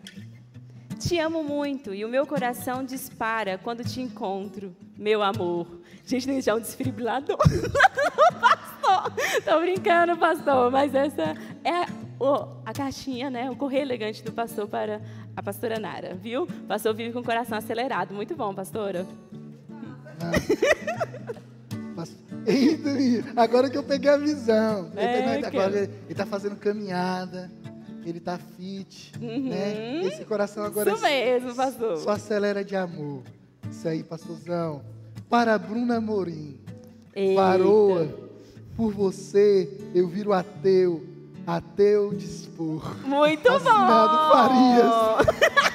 [1.01, 5.67] Te amo muito e o meu coração dispara quando te encontro, meu amor.
[6.05, 9.13] Gente, tem já um desfibrilador do pastor.
[9.45, 11.35] Tô brincando, pastor, mas essa
[11.65, 11.87] é a,
[12.21, 13.51] o- a caixinha, né?
[13.51, 15.01] O correio elegante do pastor para
[15.35, 16.43] a pastora Nara, viu?
[16.43, 18.13] O pastor vive com o coração acelerado.
[18.15, 19.07] Muito bom, pastora.
[20.21, 21.52] Menino,
[23.36, 24.90] agora que eu peguei a visão.
[24.97, 27.51] Ele, É, tá- que- agora ele, ele tá fazendo caminhada,
[28.05, 30.02] ele tá fit, né?
[30.05, 30.97] Esse coração agora Uhum.
[30.97, 31.97] Isso mesmo, pastor.
[31.98, 33.23] só acelera de amor.
[33.70, 34.82] Isso aí, pastorzão.
[35.31, 36.59] Para Bruna Morim.
[37.14, 37.40] Eita.
[37.40, 38.09] Varoa,
[38.77, 41.05] por você eu viro ateu,
[41.47, 42.97] ateu dispor.
[43.05, 45.32] Muito Assinado bom!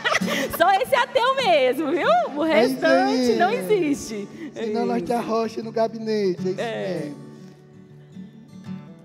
[0.55, 2.07] Só esse ateu mesmo, viu?
[2.35, 3.35] O É restante aí.
[3.37, 4.27] não existe.
[4.53, 6.47] Senão nós te arrocha no gabinete.
[6.47, 7.11] É isso É.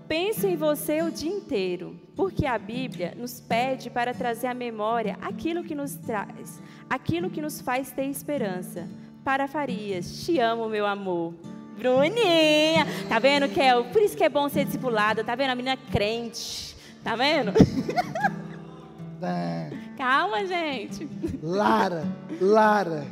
[0.07, 5.17] Penso em você o dia inteiro, porque a Bíblia nos pede para trazer à memória
[5.21, 8.87] aquilo que nos traz, aquilo que nos faz ter esperança.
[9.23, 11.33] Para Farias, te amo, meu amor.
[11.77, 13.85] Bruninha, tá vendo, Kel?
[13.85, 15.51] Por isso que é bom ser discipulada, tá vendo?
[15.51, 17.51] A menina crente, tá vendo?
[19.97, 21.07] Calma, gente.
[21.41, 22.03] Lara,
[22.41, 23.05] Lara,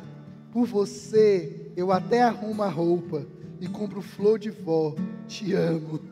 [0.52, 3.26] por você eu até arrumo a roupa
[3.60, 4.94] e compro flor de vó.
[5.28, 6.00] Te amo.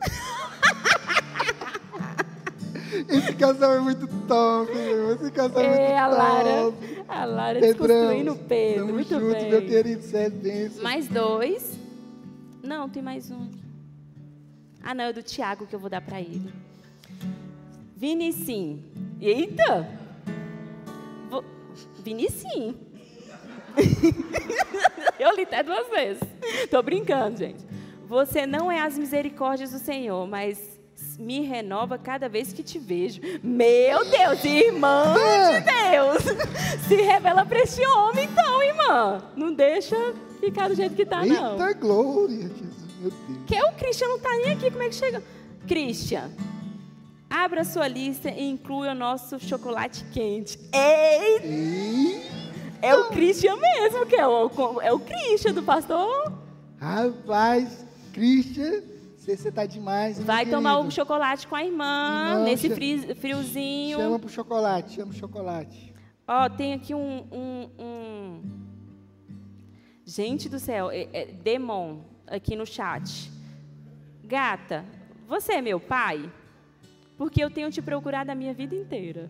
[3.08, 5.14] Esse casal é muito top, meu.
[5.14, 7.02] Esse casal é, É, muito a Lara, top.
[7.08, 8.80] a Lara Pedrão, desconstruindo o Pedro.
[8.80, 9.50] tamo Muito junto, bem.
[9.50, 10.82] meu querido, você é.
[10.82, 11.78] Mais dois.
[12.62, 13.48] Não, tem mais um.
[14.82, 16.52] Ah, não, é do Tiago que eu vou dar para ele.
[17.96, 18.82] Vinicim.
[19.20, 19.86] Eita!
[21.28, 21.44] Vo...
[22.02, 22.76] Vinicim.
[25.18, 26.22] eu li até duas vezes.
[26.70, 27.64] Tô brincando, gente.
[28.06, 30.80] Você não é as misericórdias do Senhor, mas
[31.18, 33.20] me renova cada vez que te vejo.
[33.42, 36.38] Meu Deus, irmã de Deus!
[36.88, 39.22] Se revela para este homem, então, irmã.
[39.36, 39.96] Não deixa
[40.40, 41.52] ficar do jeito que tá, não.
[41.52, 43.44] Eita glória, Jesus, meu Deus.
[43.46, 45.22] Que é o Christian não tá nem aqui, como é que chega?
[45.68, 46.30] Christian,
[47.30, 50.58] abra sua lista e inclua o nosso chocolate quente.
[50.72, 52.26] Ei,
[52.82, 54.50] é o Christian mesmo, que é o,
[54.82, 56.32] é o Christian do pastor.
[56.78, 58.82] rapaz, Christian,
[59.16, 60.16] você, tá demais.
[60.18, 62.68] meu Vai tomar o chocolate com a irmã, Irmã, nesse
[63.14, 63.96] friozinho.
[63.98, 65.94] Chama pro chocolate, chama pro chocolate.
[66.26, 68.42] Ó, tem aqui um, um- um-
[70.04, 73.30] Gente do céu, é, é Demon aqui no chat.
[74.24, 74.84] Gata,
[75.28, 76.28] você é meu pai?
[77.20, 79.28] Porque eu tenho te procurado a minha vida inteira.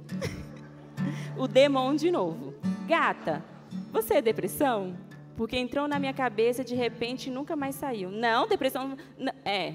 [1.36, 2.54] o Demon de novo.
[2.86, 3.44] Gata,
[3.90, 4.96] você é depressão?
[5.36, 8.08] Porque entrou na minha cabeça de repente e nunca mais saiu.
[8.08, 8.96] Não, depressão.
[9.44, 9.74] É.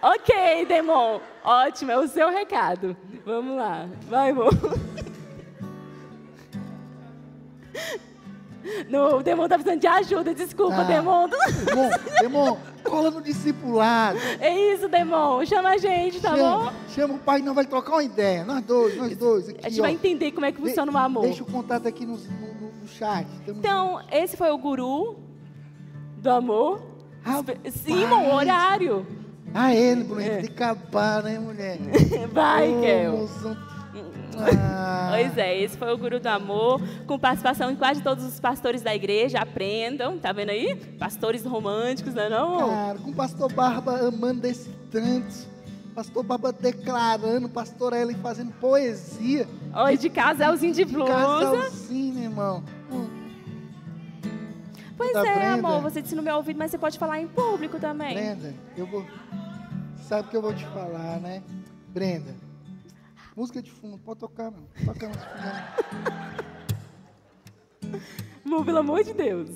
[0.00, 1.20] Ok, Demon.
[1.44, 2.96] Ótimo, é o seu recado.
[3.22, 3.86] Vamos lá.
[4.08, 4.54] Vai, amor.
[8.88, 10.84] No, o Demon tá precisando de ajuda, desculpa.
[10.84, 11.28] Demon.
[11.28, 14.18] Demon, Demon, cola no discipulado.
[14.40, 15.44] É isso, Demon.
[15.44, 16.72] Chama a gente, tá chama, bom?
[16.88, 18.44] chama o pai, não vai trocar uma ideia.
[18.44, 19.48] Nós dois, nós dois.
[19.50, 19.82] Aqui, A gente ó.
[19.84, 21.22] vai entender como é que funciona o amor.
[21.22, 23.26] Deixa o contato aqui no, no- no- chat.
[23.46, 25.16] Tamo Então, esse foi o guru
[26.18, 26.82] do amor.
[27.22, 27.58] Rapaz.
[27.74, 29.06] Simon, o horário.
[29.06, 29.24] junto.
[29.54, 30.36] Ah, ele, Bruno, É.
[30.38, 31.78] tem que acabar, né, mulher?
[32.32, 33.28] Vai, Ô, Kel.
[34.36, 35.08] Ah.
[35.10, 38.82] Pois é, esse foi o Guru do Amor, com participação em quase todos os pastores
[38.82, 39.38] da igreja.
[39.38, 40.74] Aprendam, tá vendo aí?
[40.98, 42.68] Pastores românticos, não é não?
[42.68, 45.54] Cara, com o pastor Barba amando esse tanto.
[45.94, 49.46] Pastor Barba declarando, pastor Ellen fazendo poesia.
[49.84, 51.12] Oi, de casalzinho de blusa.
[51.12, 52.64] De casalzinho, irmão.
[52.90, 53.24] Hum.
[54.96, 55.68] Pois tá é, Brenda?
[55.68, 58.14] amor, você disse no meu ouvido, mas você pode falar em público também.
[58.14, 59.04] Brenda, eu vou.
[60.08, 61.42] Sabe o que eu vou te falar, né?
[61.88, 62.34] Brenda,
[63.36, 64.66] música de fundo, pode tocar, não.
[64.84, 65.24] Toca fundo.
[68.44, 69.50] Amor, pelo amor de Deus.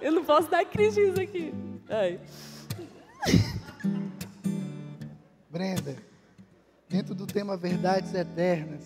[0.00, 1.52] Eu não posso dar isso aqui.
[1.88, 2.20] Ai.
[5.50, 5.96] Brenda,
[6.88, 8.84] dentro do tema Verdades Eternas,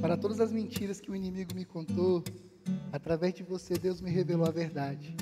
[0.00, 2.24] para todas as mentiras que o inimigo me contou,
[2.92, 5.14] Através de você, Deus me revelou a verdade.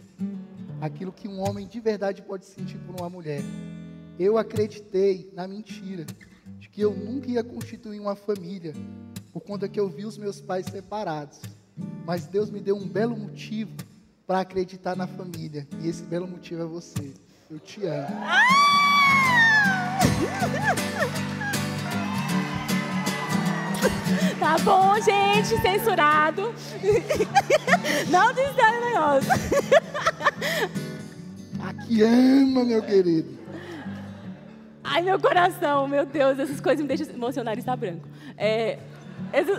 [0.81, 3.43] Aquilo que um homem de verdade pode sentir por uma mulher.
[4.19, 6.07] Eu acreditei na mentira
[6.79, 8.73] que eu nunca ia constituir uma família,
[9.33, 11.41] por conta que eu vi os meus pais separados.
[12.07, 13.73] Mas Deus me deu um belo motivo
[14.25, 15.67] para acreditar na família.
[15.83, 17.13] E esse belo motivo é você.
[17.51, 18.07] Eu te amo.
[24.39, 26.55] Tá bom, gente, censurado.
[28.09, 29.33] Não distrai o negócio.
[31.59, 33.38] Aqui ama, meu querido.
[34.91, 38.09] Ai, meu coração, meu Deus, essas coisas me deixam emocionar, está branco.
[38.39, 38.79] É,
[39.33, 39.59] essas,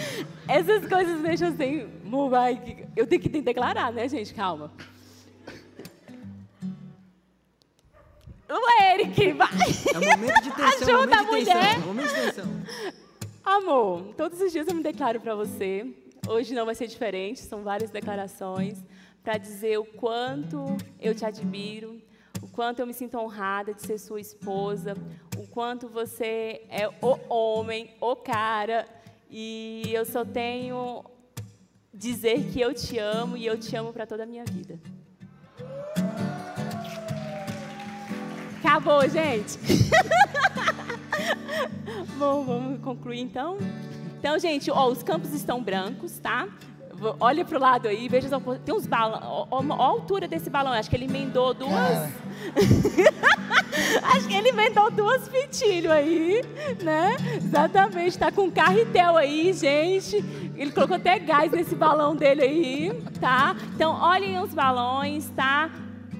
[0.48, 1.86] essas coisas me deixam assim,
[2.30, 4.32] vai, eu tenho que declarar, né, gente?
[4.32, 4.72] Calma.
[8.48, 9.48] O Eric, vai.
[9.94, 11.74] É um momento de tensão, Ajuda momento a mulher.
[11.74, 12.44] Tensão, momento de tensão.
[13.44, 15.86] Amor, todos os dias eu me declaro para você.
[16.26, 18.82] Hoje não vai ser diferente, são várias declarações
[19.22, 22.00] para dizer o quanto eu te admiro,
[22.44, 24.94] o quanto eu me sinto honrada de ser sua esposa,
[25.38, 28.86] o quanto você é o homem, o cara,
[29.30, 31.02] e eu só tenho
[31.92, 34.78] dizer que eu te amo e eu te amo para toda a minha vida.
[38.58, 39.58] Acabou, gente.
[42.18, 43.56] Bom, vamos concluir então.
[44.18, 46.46] Então, gente, ó, os campos estão brancos, tá?
[47.20, 48.28] Olha pro lado aí, veja
[48.64, 49.22] tem uns balões.
[49.50, 50.72] Olha a altura desse balão.
[50.72, 51.72] Acho que ele emendou duas.
[54.02, 56.42] Acho que ele emendou duas fitilhos aí,
[56.82, 57.16] né?
[57.36, 58.18] Exatamente.
[58.18, 60.16] Tá com carretel aí, gente.
[60.56, 63.56] Ele colocou até gás nesse balão dele aí, tá?
[63.74, 65.70] Então, olhem os balões, tá?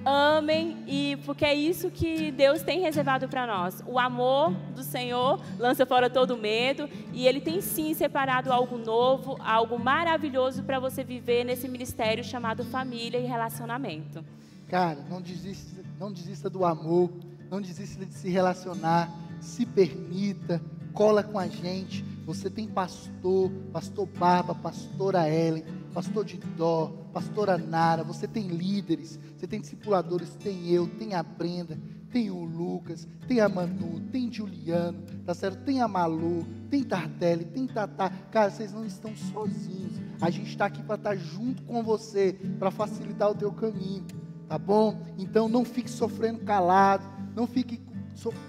[0.05, 3.83] Amem e porque é isso que Deus tem reservado para nós.
[3.87, 9.37] O amor do Senhor lança fora todo medo e ele tem sim separado algo novo,
[9.41, 14.25] algo maravilhoso para você viver nesse ministério chamado família e relacionamento.
[14.69, 17.11] Cara, não desista, não desista do amor,
[17.51, 19.11] não desista de se relacionar,
[19.41, 20.61] se permita,
[20.93, 22.05] cola com a gente.
[22.27, 29.21] Você tem pastor, pastor Barba, pastora Ellen, pastor de Dó, pastora Nara, você tem líderes,
[29.45, 31.79] você tem discipuladores, tem eu, tem a Brenda,
[32.11, 35.63] tem o Lucas, tem a Manu, tem Juliano, tá certo?
[35.65, 38.11] Tem a Malu, tem Tardelli, tem Tatá.
[38.31, 40.01] Cara, vocês não estão sozinhos.
[40.19, 44.07] A gente está aqui para estar tá junto com você, para facilitar o teu caminho,
[44.49, 44.99] tá bom?
[45.19, 47.05] Então não fique sofrendo calado,
[47.37, 47.83] não fique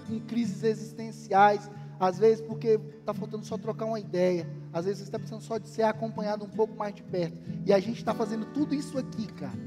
[0.08, 4.48] com crises existenciais às vezes porque está faltando só trocar uma ideia.
[4.72, 7.40] Às vezes você está precisando só de ser acompanhado um pouco mais de perto.
[7.64, 9.58] E a gente está fazendo tudo isso aqui, cara.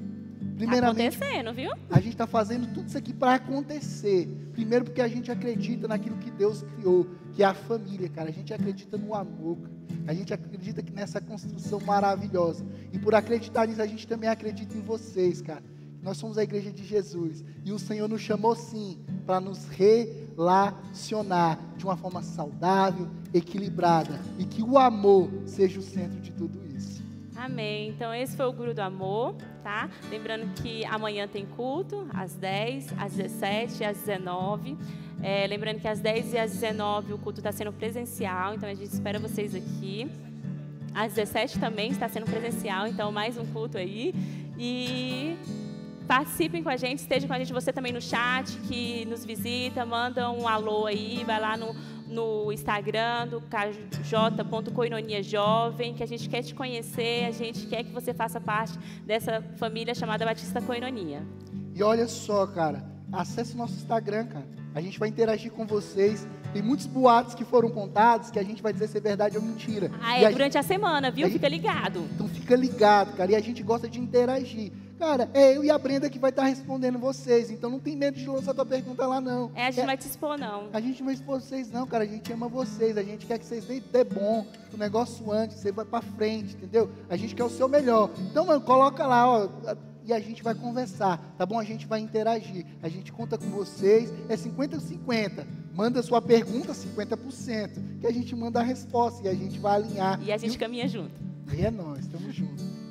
[0.59, 1.71] Primeiramente, acontecendo, viu?
[1.89, 4.27] A gente está fazendo tudo isso aqui para acontecer.
[4.51, 8.29] Primeiro porque a gente acredita naquilo que Deus criou, que é a família, cara.
[8.29, 9.57] A gente acredita no amor.
[10.05, 12.65] A gente acredita que nessa construção maravilhosa.
[12.91, 15.63] E por acreditar nisso, a gente também acredita em vocês, cara.
[16.01, 17.43] Nós somos a igreja de Jesus.
[17.63, 24.19] E o Senhor nos chamou sim para nos relacionar de uma forma saudável, equilibrada.
[24.37, 27.01] E que o amor seja o centro de tudo isso.
[27.35, 27.89] Amém.
[27.89, 29.35] Então esse foi o Guru do Amor,
[29.69, 29.87] tá?
[30.09, 34.75] Lembrando que amanhã tem culto, às 10, às 17 e às 19.
[35.21, 38.73] É, lembrando que às 10 e às 19 o culto está sendo presencial, então a
[38.73, 40.09] gente espera vocês aqui.
[40.91, 44.15] Às 17 também está sendo presencial, então mais um culto aí.
[44.57, 45.37] E
[46.09, 49.85] Participem com a gente, estejam com a gente, você também no chat que nos visita,
[49.85, 51.75] manda um alô aí, vai lá no,
[52.09, 57.91] no Instagram do kj.coinonia jovem, que a gente quer te conhecer, a gente quer que
[57.91, 61.25] você faça parte dessa família chamada Batista Coinonia.
[61.75, 64.47] E olha só, cara, acesse o nosso Instagram, cara.
[64.73, 66.27] A gente vai interagir com vocês.
[66.53, 69.43] Tem muitos boatos que foram contados que a gente vai dizer se é verdade ou
[69.43, 69.91] mentira.
[70.01, 70.57] Ah, é, a durante gente...
[70.57, 71.27] a semana, viu?
[71.27, 72.07] A fica ligado.
[72.13, 73.31] Então fica ligado, cara.
[73.31, 74.71] E a gente gosta de interagir.
[74.99, 77.49] Cara, é eu e a Brenda que vai estar respondendo vocês.
[77.49, 79.49] Então não tem medo de lançar tua pergunta lá, não.
[79.55, 80.67] É, a gente não vai te expor, não.
[80.73, 82.03] A gente não vai expor vocês, não, cara.
[82.03, 82.97] A gente ama vocês.
[82.97, 85.55] A gente quer que vocês deem dê bom o negócio antes.
[85.55, 86.91] Você vai pra frente, entendeu?
[87.09, 88.09] A gente quer o seu melhor.
[88.29, 89.47] Então, mano, coloca lá, ó.
[90.03, 91.57] E a gente vai conversar, tá bom?
[91.57, 92.65] A gente vai interagir.
[92.83, 94.11] A gente conta com vocês.
[94.27, 95.45] É 50-50.
[95.73, 97.99] Manda sua pergunta, 50%.
[98.01, 100.21] Que a gente manda a resposta e a gente vai alinhar.
[100.21, 100.57] E a gente e...
[100.57, 101.13] caminha junto.
[101.53, 102.88] E é nós, estamos juntos.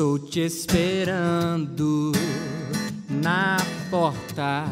[0.00, 2.10] Estou te esperando
[3.08, 3.58] na
[3.90, 4.64] porta,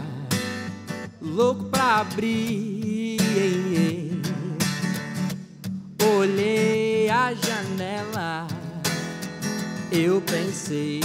[1.21, 3.19] louco pra abrir.
[7.19, 8.47] Olhei a janela,
[9.91, 11.01] eu pensei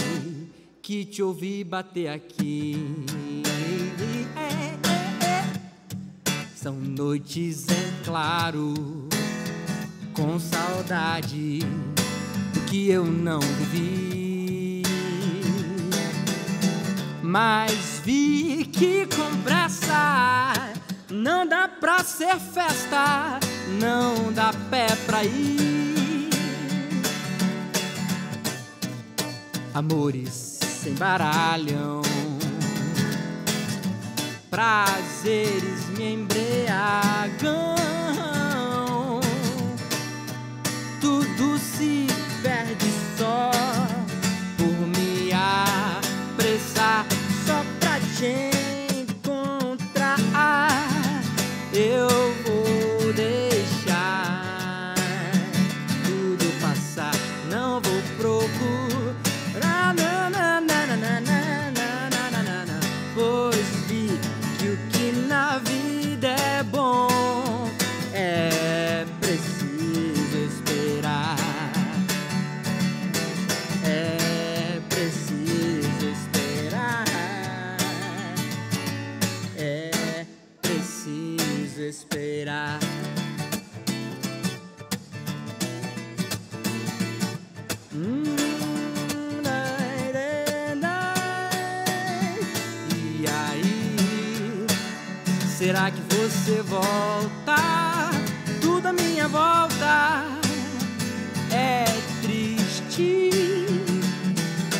[0.81, 2.77] que te ouvi bater aqui.
[6.55, 9.09] São noites em claro,
[10.13, 11.59] com saudade
[12.67, 14.83] que eu não vivi.
[17.23, 20.53] Mas vi que com pressa
[21.09, 23.39] não dá pra ser festa,
[23.81, 25.72] não dá pé pra ir.
[29.73, 32.03] Amores se embaralham,
[34.51, 37.73] prazeres me embriagam.
[41.01, 42.05] Tudo se
[42.43, 42.85] perde
[43.17, 43.49] só
[44.57, 47.07] por me apressar
[47.47, 48.51] só pra te
[49.01, 50.19] encontrar.
[51.73, 52.22] Eu
[96.73, 97.55] volta?
[98.61, 100.25] Tudo à minha volta
[101.51, 101.85] é
[102.21, 103.29] triste.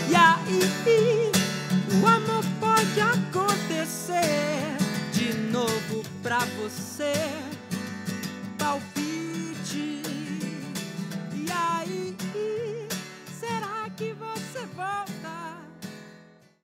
[0.10, 1.32] E aí,
[2.02, 4.76] o amor pode acontecer
[5.11, 7.43] de novo pra você.